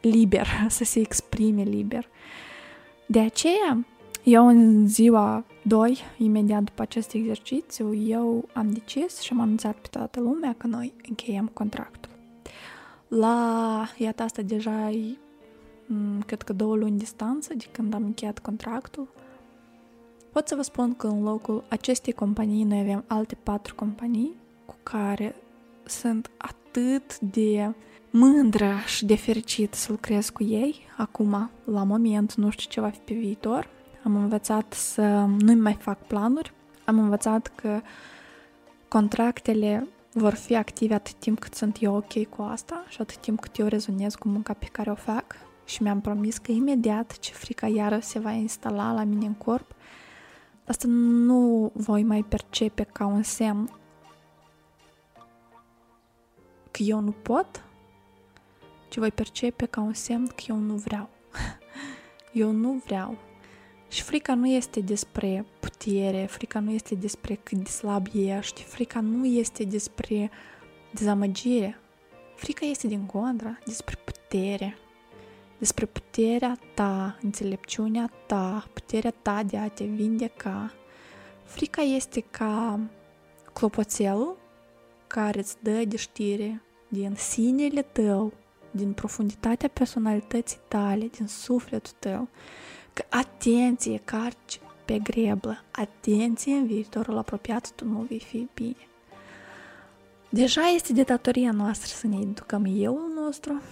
liber, 0.00 0.46
să 0.68 0.84
se 0.84 1.00
exprime 1.00 1.62
liber. 1.62 2.08
De 3.06 3.20
aceea, 3.20 3.86
eu 4.24 4.46
în 4.46 4.88
ziua 4.88 5.44
2, 5.62 5.98
imediat 6.18 6.62
după 6.62 6.82
acest 6.82 7.12
exercițiu, 7.12 7.94
eu 7.94 8.48
am 8.52 8.72
decis 8.72 9.20
și 9.20 9.32
am 9.32 9.40
anunțat 9.40 9.76
pe 9.76 9.88
toată 9.90 10.20
lumea 10.20 10.54
că 10.58 10.66
noi 10.66 10.92
încheiem 11.08 11.50
contractul. 11.52 12.10
La, 13.08 13.88
iată 13.96 14.22
asta 14.22 14.42
deja 14.42 14.90
e, 14.90 15.16
cred 16.26 16.42
că 16.42 16.52
două 16.52 16.76
luni 16.76 16.98
distanță 16.98 17.54
de 17.54 17.64
când 17.72 17.94
am 17.94 18.04
încheiat 18.04 18.38
contractul, 18.38 19.08
pot 20.32 20.48
să 20.48 20.54
vă 20.54 20.62
spun 20.62 20.94
că 20.94 21.06
în 21.06 21.22
locul 21.22 21.64
acestei 21.68 22.12
companii 22.12 22.64
noi 22.64 22.78
avem 22.78 23.04
alte 23.06 23.36
patru 23.42 23.74
companii 23.74 24.36
cu 24.68 24.74
care 24.82 25.34
sunt 25.84 26.30
atât 26.36 27.18
de 27.18 27.74
mândră 28.10 28.74
și 28.86 29.04
de 29.04 29.16
fericit 29.16 29.74
să 29.74 29.86
lucrez 29.90 30.28
cu 30.28 30.42
ei. 30.42 30.86
Acum, 30.96 31.50
la 31.64 31.82
moment, 31.84 32.34
nu 32.34 32.50
știu 32.50 32.70
ce 32.70 32.80
va 32.80 32.88
fi 32.88 32.98
pe 32.98 33.14
viitor. 33.14 33.68
Am 34.04 34.16
învățat 34.16 34.72
să 34.72 35.02
nu 35.38 35.52
mai 35.54 35.76
fac 35.80 35.98
planuri, 36.06 36.52
am 36.84 36.98
învățat 36.98 37.52
că 37.54 37.80
contractele 38.88 39.86
vor 40.12 40.34
fi 40.34 40.56
active 40.56 40.94
atât 40.94 41.14
timp 41.14 41.38
cât 41.38 41.54
sunt 41.54 41.76
eu 41.80 41.96
ok 41.96 42.26
cu 42.26 42.42
asta 42.42 42.84
și 42.88 43.00
atât 43.00 43.16
timp 43.16 43.40
cât 43.40 43.58
eu 43.58 43.66
rezonez 43.66 44.14
cu 44.14 44.28
munca 44.28 44.52
pe 44.52 44.68
care 44.72 44.90
o 44.90 44.94
fac. 44.94 45.24
Și 45.64 45.82
mi-am 45.82 46.00
promis 46.00 46.38
că 46.38 46.52
imediat 46.52 47.18
ce 47.18 47.32
frica 47.32 47.66
iară 47.66 47.98
se 47.98 48.18
va 48.18 48.30
instala 48.30 48.92
la 48.92 49.04
mine 49.04 49.26
în 49.26 49.34
corp, 49.34 49.74
asta 50.66 50.88
nu 50.88 51.70
voi 51.74 52.02
mai 52.02 52.24
percepe 52.28 52.82
ca 52.82 53.06
un 53.06 53.22
semn 53.22 53.70
că 56.78 56.84
eu 56.84 57.00
nu 57.00 57.10
pot, 57.10 57.64
ci 58.88 58.96
voi 58.96 59.10
percepe 59.10 59.66
ca 59.66 59.80
un 59.80 59.92
semn 59.92 60.26
că 60.26 60.42
eu 60.48 60.56
nu 60.56 60.74
vreau. 60.74 61.08
eu 62.32 62.50
nu 62.50 62.82
vreau. 62.84 63.18
Și 63.88 64.02
frica 64.02 64.34
nu 64.34 64.48
este 64.48 64.80
despre 64.80 65.46
putere, 65.60 66.26
frica 66.26 66.60
nu 66.60 66.70
este 66.70 66.94
despre 66.94 67.34
cât 67.34 67.58
de 67.58 67.70
slab 67.70 68.06
ești, 68.14 68.62
frica 68.62 69.00
nu 69.00 69.26
este 69.26 69.64
despre 69.64 70.30
dezamăgire. 70.90 71.78
Frica 72.34 72.66
este 72.66 72.86
din 72.86 73.06
contra 73.06 73.58
despre 73.64 73.96
putere, 74.04 74.76
despre 75.58 75.86
puterea 75.86 76.58
ta, 76.74 77.18
înțelepciunea 77.22 78.10
ta, 78.26 78.68
puterea 78.72 79.14
ta 79.22 79.42
de 79.42 79.56
a 79.56 79.68
te 79.68 79.84
vindeca. 79.84 80.72
Frica 81.44 81.82
este 81.82 82.20
ca 82.20 82.80
clopoțelul 83.52 84.36
care 85.06 85.38
îți 85.38 85.56
dă 85.62 85.84
de 85.84 85.96
știre 85.96 86.62
din 86.88 87.14
sinele 87.16 87.82
tău, 87.82 88.32
din 88.70 88.92
profunditatea 88.92 89.68
personalității 89.68 90.58
tale, 90.68 91.06
din 91.06 91.26
sufletul 91.26 91.92
tău, 91.98 92.28
Că 92.98 93.04
atenție, 93.08 94.00
carci 94.04 94.60
pe 94.84 94.98
greblă, 94.98 95.62
atenție 95.70 96.54
în 96.54 96.66
viitorul 96.66 97.18
apropiat, 97.18 97.72
tu 97.72 97.84
nu 97.84 98.06
vei 98.08 98.18
fi 98.18 98.48
bine. 98.54 98.88
Deja 100.28 100.68
este 100.74 100.92
de 100.92 101.02
datoria 101.02 101.52
noastră 101.52 101.90
să 101.94 102.06
ne 102.06 102.16
educăm 102.16 102.66
eu 102.68 103.00
nostru, 103.14 103.62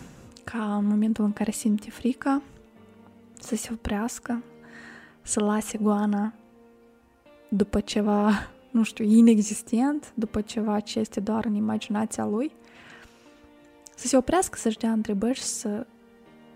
ca 0.45 0.77
în 0.77 0.85
momentul 0.85 1.25
în 1.25 1.33
care 1.33 1.51
simte 1.51 1.91
frica, 1.91 2.43
să 3.39 3.57
se 3.57 3.69
oprească, 3.73 4.43
să 5.23 5.41
lase 5.41 5.79
goana 5.79 6.33
după 7.49 7.81
ceva, 7.81 8.51
nu 8.71 8.83
știu, 8.83 9.05
inexistent, 9.05 10.13
după 10.15 10.41
ceva 10.41 10.81
ce 10.81 10.99
este 10.99 11.21
doar 11.21 11.45
în 11.45 11.55
imaginația 11.55 12.25
lui, 12.25 12.53
să 13.97 14.07
se 14.07 14.17
oprească, 14.17 14.59
să-și 14.59 14.79
dea 14.79 14.93
întrebări 14.93 15.37
și 15.37 15.43
să 15.43 15.87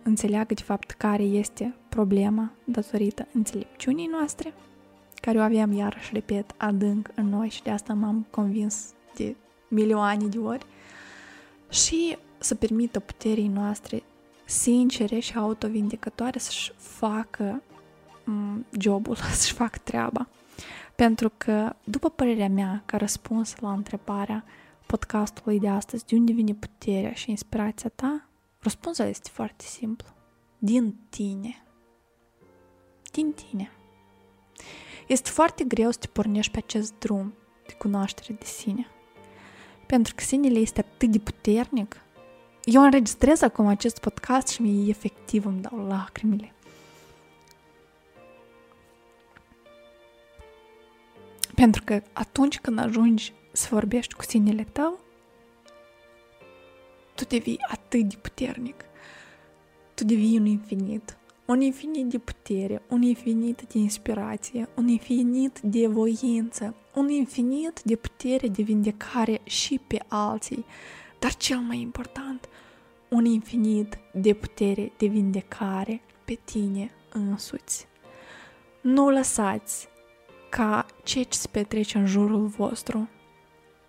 înțeleagă 0.02 0.54
de 0.54 0.62
fapt 0.62 0.90
care 0.90 1.22
este 1.22 1.74
problema 1.88 2.52
datorită 2.64 3.26
înțelepciunii 3.32 4.06
noastre, 4.06 4.54
care 5.14 5.38
o 5.38 5.42
aveam 5.42 5.72
iarăși, 5.72 6.12
repet, 6.12 6.54
adânc 6.56 7.08
în 7.14 7.28
noi 7.28 7.48
și 7.48 7.62
de 7.62 7.70
asta 7.70 7.94
m-am 7.94 8.26
convins 8.30 8.92
de 9.14 9.36
milioane 9.68 10.26
de 10.26 10.38
ori, 10.38 10.66
și 11.70 12.16
să 12.38 12.54
permită 12.54 13.00
puterii 13.00 13.48
noastre 13.48 14.02
sincere 14.44 15.18
și 15.18 15.36
autovindicătoare 15.36 16.38
să-și 16.38 16.72
facă 16.76 17.62
jobul, 18.78 19.16
să-și 19.32 19.52
facă 19.52 19.78
treaba. 19.82 20.28
Pentru 20.94 21.32
că, 21.36 21.72
după 21.84 22.08
părerea 22.08 22.48
mea, 22.48 22.82
ca 22.86 22.96
răspuns 22.96 23.54
la 23.60 23.72
întrebarea 23.72 24.44
podcastului 24.90 25.58
de 25.58 25.68
astăzi, 25.68 26.04
de 26.04 26.14
unde 26.14 26.32
vine 26.32 26.54
puterea 26.54 27.12
și 27.12 27.30
inspirația 27.30 27.90
ta, 27.94 28.28
răspunsul 28.58 29.04
este 29.04 29.28
foarte 29.32 29.64
simplu. 29.64 30.08
Din 30.58 30.96
tine. 31.08 31.62
Din 33.12 33.32
tine. 33.32 33.70
Este 35.06 35.30
foarte 35.30 35.64
greu 35.64 35.90
să 35.90 35.98
te 35.98 36.06
pornești 36.06 36.52
pe 36.52 36.58
acest 36.58 36.94
drum 36.98 37.34
de 37.66 37.72
cunoaștere 37.72 38.36
de 38.38 38.44
sine. 38.44 38.86
Pentru 39.86 40.14
că 40.14 40.24
sinele 40.24 40.58
este 40.58 40.80
atât 40.80 41.10
de 41.10 41.18
puternic. 41.18 42.00
Eu 42.64 42.82
înregistrez 42.82 43.42
acum 43.42 43.66
acest 43.66 43.98
podcast 43.98 44.48
și 44.48 44.62
mi 44.62 44.88
efectiv 44.88 45.46
îmi 45.46 45.60
dau 45.60 45.86
lacrimile. 45.86 46.54
Pentru 51.54 51.82
că 51.84 52.02
atunci 52.12 52.58
când 52.58 52.78
ajungi 52.78 53.32
să 53.52 53.68
vorbești 53.70 54.14
cu 54.14 54.22
sinele 54.22 54.64
tău, 54.72 55.00
tu 57.14 57.24
devii 57.24 57.60
atât 57.68 58.08
de 58.08 58.16
puternic. 58.16 58.84
Tu 59.94 60.04
devii 60.04 60.38
un 60.38 60.46
infinit. 60.46 61.16
Un 61.44 61.60
infinit 61.60 62.06
de 62.06 62.18
putere, 62.18 62.82
un 62.88 63.02
infinit 63.02 63.62
de 63.62 63.78
inspirație, 63.78 64.68
un 64.74 64.88
infinit 64.88 65.60
de 65.60 65.86
voință, 65.86 66.74
un 66.94 67.08
infinit 67.08 67.82
de 67.84 67.96
putere 67.96 68.48
de 68.48 68.62
vindecare 68.62 69.40
și 69.44 69.80
pe 69.86 69.98
alții. 70.08 70.64
Dar 71.18 71.34
cel 71.34 71.58
mai 71.58 71.80
important, 71.80 72.48
un 73.08 73.24
infinit 73.24 73.98
de 74.12 74.34
putere 74.34 74.92
de 74.96 75.06
vindecare 75.06 76.00
pe 76.24 76.38
tine 76.44 76.90
însuți. 77.12 77.86
Nu 78.80 79.10
lăsați 79.10 79.88
ca 80.50 80.86
ce 81.04 81.26
se 81.28 81.48
petrece 81.50 81.98
în 81.98 82.06
jurul 82.06 82.46
vostru 82.46 83.08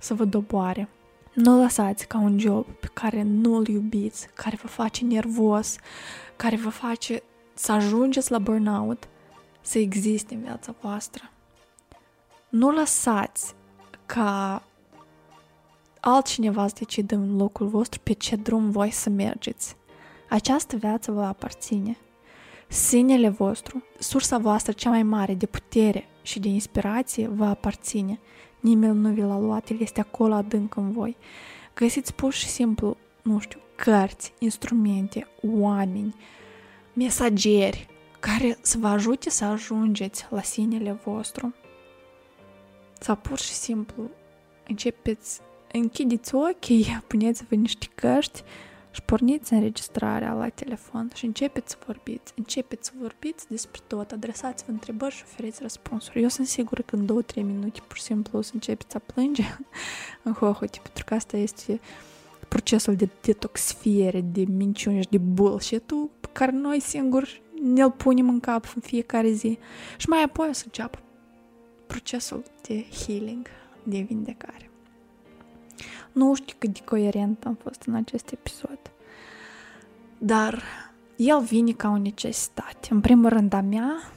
să 0.02 0.14
vă 0.14 0.26
doboare. 0.26 0.90
Nu 1.34 1.62
lăsați 1.62 2.08
ca 2.08 2.18
un 2.18 2.40
job 2.40 2.66
pe 2.66 2.90
care 2.94 3.22
nu-l 3.22 3.68
iubiți, 3.68 4.28
care 4.34 4.58
vă 4.62 4.68
face 4.68 5.06
nervos, 5.06 5.76
care 6.36 6.56
vă 6.56 6.70
face 6.70 7.24
să 7.54 7.72
ajungeți 7.72 8.32
la 8.32 8.40
burnout, 8.40 9.08
să 9.62 9.80
existe 9.80 10.34
în 10.34 10.42
viața 10.42 10.76
voastră. 10.82 11.32
Nu 12.50 12.72
lăsați 12.72 13.54
ca 14.06 14.64
altcineva 16.00 16.68
să 16.68 16.76
decidă 16.78 17.16
în 17.16 17.38
locul 17.38 17.68
vostru 17.68 18.00
pe 18.04 18.14
ce 18.14 18.36
drum 18.36 18.70
voi 18.70 18.92
să 18.92 19.10
mergeți. 19.10 19.76
Această 20.30 20.76
viață 20.76 21.12
vă 21.12 21.24
aparține. 21.24 21.98
Sinele 22.68 23.30
vostru, 23.30 23.84
sursa 24.00 24.38
voastră 24.38 24.72
cea 24.72 24.90
mai 24.90 25.04
mare 25.04 25.34
de 25.34 25.46
putere 25.46 26.08
și 26.22 26.40
de 26.40 26.48
inspirație 26.48 27.28
vă 27.28 27.46
aparține. 27.46 28.20
Nimeni 28.62 28.98
nu 28.98 29.10
vi 29.10 29.22
l-a 29.22 29.40
luat, 29.40 29.70
el 29.70 29.78
este 29.80 30.00
acolo 30.00 30.34
adânc 30.34 30.76
în 30.76 30.92
voi. 30.92 31.18
Găsiți 31.74 32.14
pur 32.14 32.34
și 32.34 32.48
simplu, 32.48 32.98
nu 33.22 33.40
știu, 33.40 33.60
cărți, 33.76 34.34
instrumente, 34.40 35.28
oameni, 35.42 36.16
mesageri 36.94 37.88
care 38.20 38.58
să 38.62 38.78
vă 38.78 38.88
ajute 38.88 39.30
să 39.30 39.46
ajungeți 39.46 40.26
la 40.30 40.42
sinele 40.42 40.92
vostru. 41.04 41.54
Sau 43.00 43.16
pur 43.16 43.40
și 43.40 43.54
simplu 43.54 44.10
începeți, 44.68 45.40
închideți 45.72 46.36
ochii, 46.36 47.04
puneți-vă 47.08 47.56
niște 47.56 47.88
căști 47.96 48.44
și 48.92 49.02
șporniți 49.02 49.54
înregistrarea 49.54 50.34
la 50.34 50.50
telefon 50.50 51.12
și 51.14 51.26
începeți 51.26 51.72
să 51.72 51.78
vorbiți. 51.86 52.34
Începeți 52.36 52.88
să 52.88 52.94
vorbiți 53.02 53.48
despre 53.48 53.82
tot, 53.88 54.12
adresați-vă 54.12 54.72
întrebări 54.72 55.16
și 55.16 55.24
oferiți 55.26 55.62
răspunsuri. 55.62 56.22
Eu 56.22 56.28
sunt 56.28 56.48
sigură 56.48 56.82
că 56.82 56.96
în 56.96 57.24
2-3 57.24 57.36
minute 57.36 57.80
pur 57.88 57.98
și 57.98 58.04
simplu 58.04 58.38
o 58.38 58.42
să 58.42 58.52
începeți 58.54 58.96
a 58.96 59.00
plânge 59.00 59.44
în 60.24 60.34
hohote, 60.34 60.80
pentru 60.84 61.04
că 61.06 61.14
asta 61.14 61.38
este 61.38 61.80
procesul 62.48 62.96
de 62.96 63.10
detoxifiere, 63.22 64.22
de 64.22 64.44
minciuni 64.48 65.02
și 65.02 65.10
de 65.10 65.18
bullshit 65.18 65.94
pe 66.20 66.28
care 66.32 66.52
noi 66.52 66.80
singuri 66.80 67.42
ne-l 67.64 67.92
punem 67.92 68.30
în 68.30 68.40
cap 68.40 68.72
în 68.76 68.82
fiecare 68.82 69.32
zi. 69.32 69.58
Și 69.98 70.10
mai 70.10 70.24
apoi 70.24 70.48
o 70.50 70.54
să 70.54 70.64
înceapă 70.66 71.00
procesul 71.88 72.44
de 72.62 72.86
healing, 73.06 73.48
de 73.84 74.00
vindecare. 74.00 74.71
Nu 76.12 76.34
știu 76.36 76.56
cât 76.60 76.74
de 76.74 76.80
coerent 76.86 77.46
am 77.46 77.58
fost 77.64 77.84
în 77.84 77.96
acest 77.96 78.32
episod, 78.32 78.80
dar 80.18 80.64
el 81.16 81.42
vine 81.42 81.72
ca 81.72 81.90
o 81.90 81.98
necesitate. 81.98 82.88
În 82.90 83.02
primul 83.02 83.30
rând 83.30 83.54
a 83.54 83.62
mea 83.62 84.12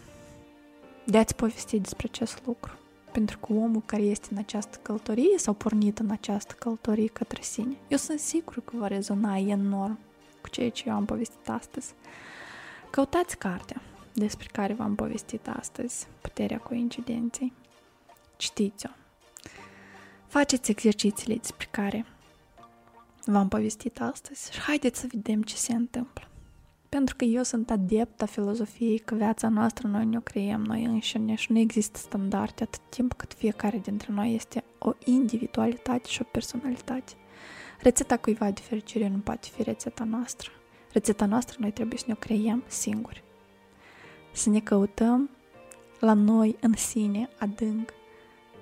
de 1.05 1.19
a-ți 1.19 1.35
povesti 1.35 1.81
despre 1.81 2.09
acest 2.13 2.43
lucru. 2.47 2.73
Pentru 3.13 3.39
că 3.39 3.53
omul 3.53 3.83
care 3.87 4.03
este 4.03 4.29
în 4.31 4.39
această 4.39 4.79
călătorie 4.83 5.39
sau 5.39 5.55
pornit 5.55 5.99
în 5.99 6.11
această 6.11 6.55
călătorie 6.59 7.07
către 7.09 7.43
sine, 7.43 7.77
eu 7.89 7.99
sunt 7.99 8.19
sigur 8.19 8.55
că 8.65 8.73
va 8.77 8.87
rezona 8.87 9.37
enorm 9.37 9.99
cu 10.41 10.49
ceea 10.49 10.71
ce 10.71 10.85
eu 10.89 10.95
am 10.95 11.05
povestit 11.05 11.49
astăzi. 11.49 11.93
Căutați 12.91 13.39
cartea 13.39 13.83
despre 14.13 14.49
care 14.53 14.73
v-am 14.73 14.95
povestit 14.95 15.49
astăzi, 15.49 16.07
Puterea 16.21 16.59
coincidenței. 16.59 17.53
Citiți-o. 18.37 19.04
Faceți 20.35 20.71
exercițiile 20.71 21.37
despre 21.37 21.67
care 21.71 22.07
v-am 23.25 23.49
povestit 23.49 24.01
astăzi 24.01 24.53
și 24.53 24.61
haideți 24.61 25.01
să 25.01 25.07
vedem 25.11 25.43
ce 25.43 25.57
se 25.57 25.73
întâmplă. 25.73 26.29
Pentru 26.89 27.17
că 27.17 27.25
eu 27.25 27.43
sunt 27.43 27.71
adept 27.71 28.23
a 28.23 28.27
filozofiei 28.27 28.99
că 28.99 29.15
viața 29.15 29.49
noastră 29.49 29.89
noi 29.89 30.05
ne-o 30.05 30.21
creăm 30.21 30.65
noi 30.65 30.85
înșine 30.85 31.35
și 31.35 31.53
nu 31.53 31.59
există 31.59 31.99
standarde 31.99 32.63
atât 32.63 32.81
timp 32.89 33.13
cât 33.13 33.35
fiecare 33.35 33.79
dintre 33.79 34.13
noi 34.13 34.35
este 34.35 34.65
o 34.79 34.93
individualitate 35.05 36.09
și 36.09 36.23
o 36.23 36.29
personalitate. 36.31 37.13
Rețeta 37.81 38.17
cuiva 38.17 38.51
de 38.51 38.61
fericire 38.61 39.09
nu 39.09 39.19
poate 39.19 39.49
fi 39.53 39.63
rețeta 39.63 40.05
noastră. 40.05 40.51
Rețeta 40.93 41.27
noastră 41.27 41.57
noi 41.61 41.71
trebuie 41.71 41.99
să 41.99 42.05
ne 42.07 42.13
o 42.13 42.19
creăm 42.19 42.65
singuri. 42.67 43.25
Să 44.33 44.51
ne 44.51 44.61
căutăm 44.61 45.31
la 46.01 46.13
noi 46.13 46.57
în 46.61 46.73
sine 46.73 47.29
adânc, 47.39 47.93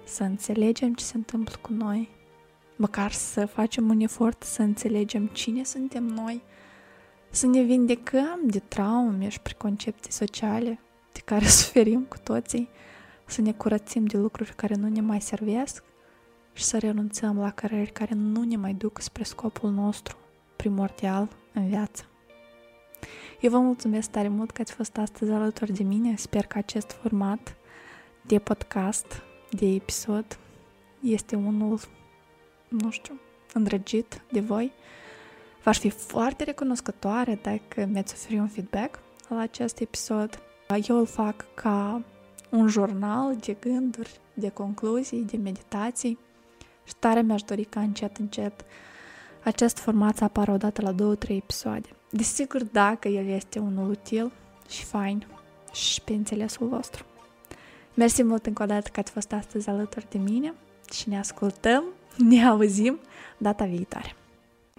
să 0.04 0.22
înțelegem 0.22 0.94
ce 0.94 1.04
se 1.04 1.16
întâmplă 1.16 1.54
cu 1.60 1.72
noi, 1.72 2.08
măcar 2.76 3.12
să 3.12 3.46
facem 3.46 3.88
un 3.88 4.00
efort 4.00 4.42
să 4.42 4.62
înțelegem 4.62 5.26
cine 5.26 5.64
suntem 5.64 6.04
noi, 6.04 6.42
să 7.30 7.46
ne 7.46 7.62
vindecăm 7.62 8.40
de 8.44 8.58
traume 8.58 9.28
și 9.28 9.40
preconcepții 9.40 10.12
sociale 10.12 10.80
de 11.12 11.20
care 11.24 11.46
suferim 11.60 12.02
cu 12.02 12.16
toții, 12.22 12.68
să 13.26 13.40
ne 13.40 13.52
curățim 13.52 14.06
de 14.06 14.16
lucruri 14.16 14.54
care 14.54 14.74
nu 14.74 14.88
ne 14.88 15.00
mai 15.00 15.20
servesc 15.20 15.84
și 16.52 16.64
să 16.64 16.78
renunțăm 16.78 17.38
la 17.38 17.50
carări 17.50 17.92
care 17.92 18.14
nu 18.14 18.42
ne 18.42 18.56
mai 18.56 18.74
duc 18.74 19.00
spre 19.00 19.22
scopul 19.22 19.70
nostru 19.70 20.16
primordial 20.56 21.28
în 21.52 21.68
viață. 21.68 22.04
Eu 23.40 23.50
vă 23.50 23.58
mulțumesc 23.58 24.10
tare 24.10 24.28
mult 24.28 24.50
că 24.50 24.60
ați 24.60 24.72
fost 24.72 24.96
astăzi 24.96 25.30
alături 25.30 25.72
de 25.72 25.82
mine. 25.82 26.16
Sper 26.16 26.46
că 26.46 26.58
acest 26.58 26.90
format 26.90 27.56
de 28.26 28.38
podcast, 28.38 29.22
de 29.52 29.66
episod, 29.66 30.38
este 31.00 31.36
unul, 31.36 31.80
nu 32.68 32.90
știu, 32.90 33.20
îndrăgit 33.52 34.22
de 34.30 34.40
voi. 34.40 34.72
V-aș 35.62 35.78
fi 35.78 35.88
foarte 35.88 36.44
recunoscătoare 36.44 37.38
dacă 37.42 37.88
mi-ați 37.92 38.14
oferi 38.14 38.38
un 38.38 38.48
feedback 38.48 38.98
la 39.28 39.38
acest 39.38 39.80
episod. 39.80 40.42
Eu 40.88 40.96
îl 40.96 41.06
fac 41.06 41.54
ca 41.54 42.02
un 42.50 42.68
jurnal 42.68 43.36
de 43.36 43.56
gânduri, 43.60 44.20
de 44.34 44.48
concluzii, 44.48 45.22
de 45.22 45.36
meditații 45.36 46.18
și 46.84 46.94
tare 46.98 47.22
mi-aș 47.22 47.42
dori 47.42 47.64
ca 47.64 47.80
încet, 47.80 48.16
încet 48.16 48.64
acest 49.44 49.78
format 49.78 50.16
să 50.16 50.24
apară 50.24 50.52
odată 50.52 50.82
la 50.82 50.92
două, 50.92 51.14
trei 51.14 51.36
episoade. 51.36 51.88
Desigur, 52.10 52.64
dacă 52.64 53.08
el 53.08 53.26
este 53.26 53.58
unul 53.58 53.90
util 53.90 54.32
și 54.68 54.84
fain, 54.84 55.26
și 55.72 56.00
pe 56.00 56.12
înțelesul 56.12 56.68
vostru. 56.68 57.04
Mersi 57.94 58.22
mult 58.22 58.46
încă 58.46 58.62
o 58.62 58.66
dată 58.66 58.88
că 58.92 59.00
ați 59.00 59.10
fost 59.10 59.32
astăzi 59.32 59.68
alături 59.68 60.06
de 60.10 60.18
mine 60.18 60.54
și 60.92 61.08
ne 61.08 61.18
ascultăm, 61.18 61.84
ne 62.16 62.46
auzim 62.46 62.98
data 63.38 63.64
viitoare. 63.64 64.16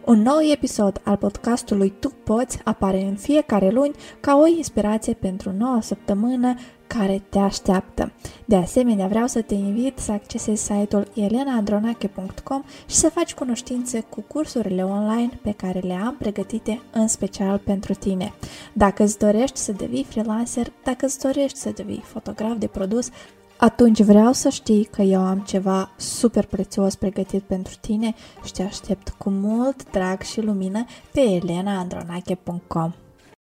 Un 0.06 0.22
nou 0.22 0.40
episod 0.52 1.02
al 1.04 1.18
podcastului 1.18 1.94
Tu 2.00 2.10
Poți 2.24 2.60
apare 2.64 3.02
în 3.02 3.16
fiecare 3.16 3.70
luni 3.70 3.96
ca 4.20 4.36
o 4.36 4.48
inspirație 4.48 5.14
pentru 5.14 5.52
noua 5.52 5.82
săptămână 5.82 6.56
care 6.98 7.24
te 7.30 7.40
așteaptă. 7.40 8.12
De 8.46 8.56
asemenea, 8.56 9.08
vreau 9.08 9.28
să 9.28 9.42
te 9.42 9.54
invit 9.54 9.98
să 9.98 10.12
accesezi 10.12 10.64
site-ul 10.64 11.08
elenaandronache.com 11.16 12.64
și 12.86 12.96
să 12.96 13.10
faci 13.10 13.34
cunoștințe 13.34 14.06
cu 14.10 14.22
cursurile 14.22 14.84
online 14.84 15.40
pe 15.42 15.52
care 15.52 15.80
le 15.80 15.94
am 15.94 16.16
pregătite 16.20 16.82
în 16.92 17.08
special 17.08 17.58
pentru 17.58 17.94
tine. 17.94 18.34
Dacă 18.74 19.04
îți 19.04 19.18
dorești 19.18 19.58
să 19.58 19.72
devii 19.72 20.04
freelancer, 20.04 20.72
dacă 20.84 21.06
îți 21.06 21.20
dorești 21.20 21.58
să 21.58 21.70
devii 21.76 22.04
fotograf 22.06 22.58
de 22.58 22.68
produs, 22.68 23.10
atunci 23.58 24.02
vreau 24.02 24.32
să 24.32 24.50
știi 24.50 24.84
că 24.84 25.02
eu 25.02 25.22
am 25.22 25.40
ceva 25.40 25.92
super 25.96 26.46
prețios 26.46 26.96
pregătit 26.96 27.44
pentru 27.44 27.74
tine 27.82 28.14
și 28.44 28.52
te 28.52 28.64
aștept 28.64 29.10
cu 29.10 29.30
mult 29.30 29.92
drag 29.92 30.22
și 30.22 30.42
lumină 30.42 30.86
pe 31.12 31.22
elenaandronache.com. 31.22 32.94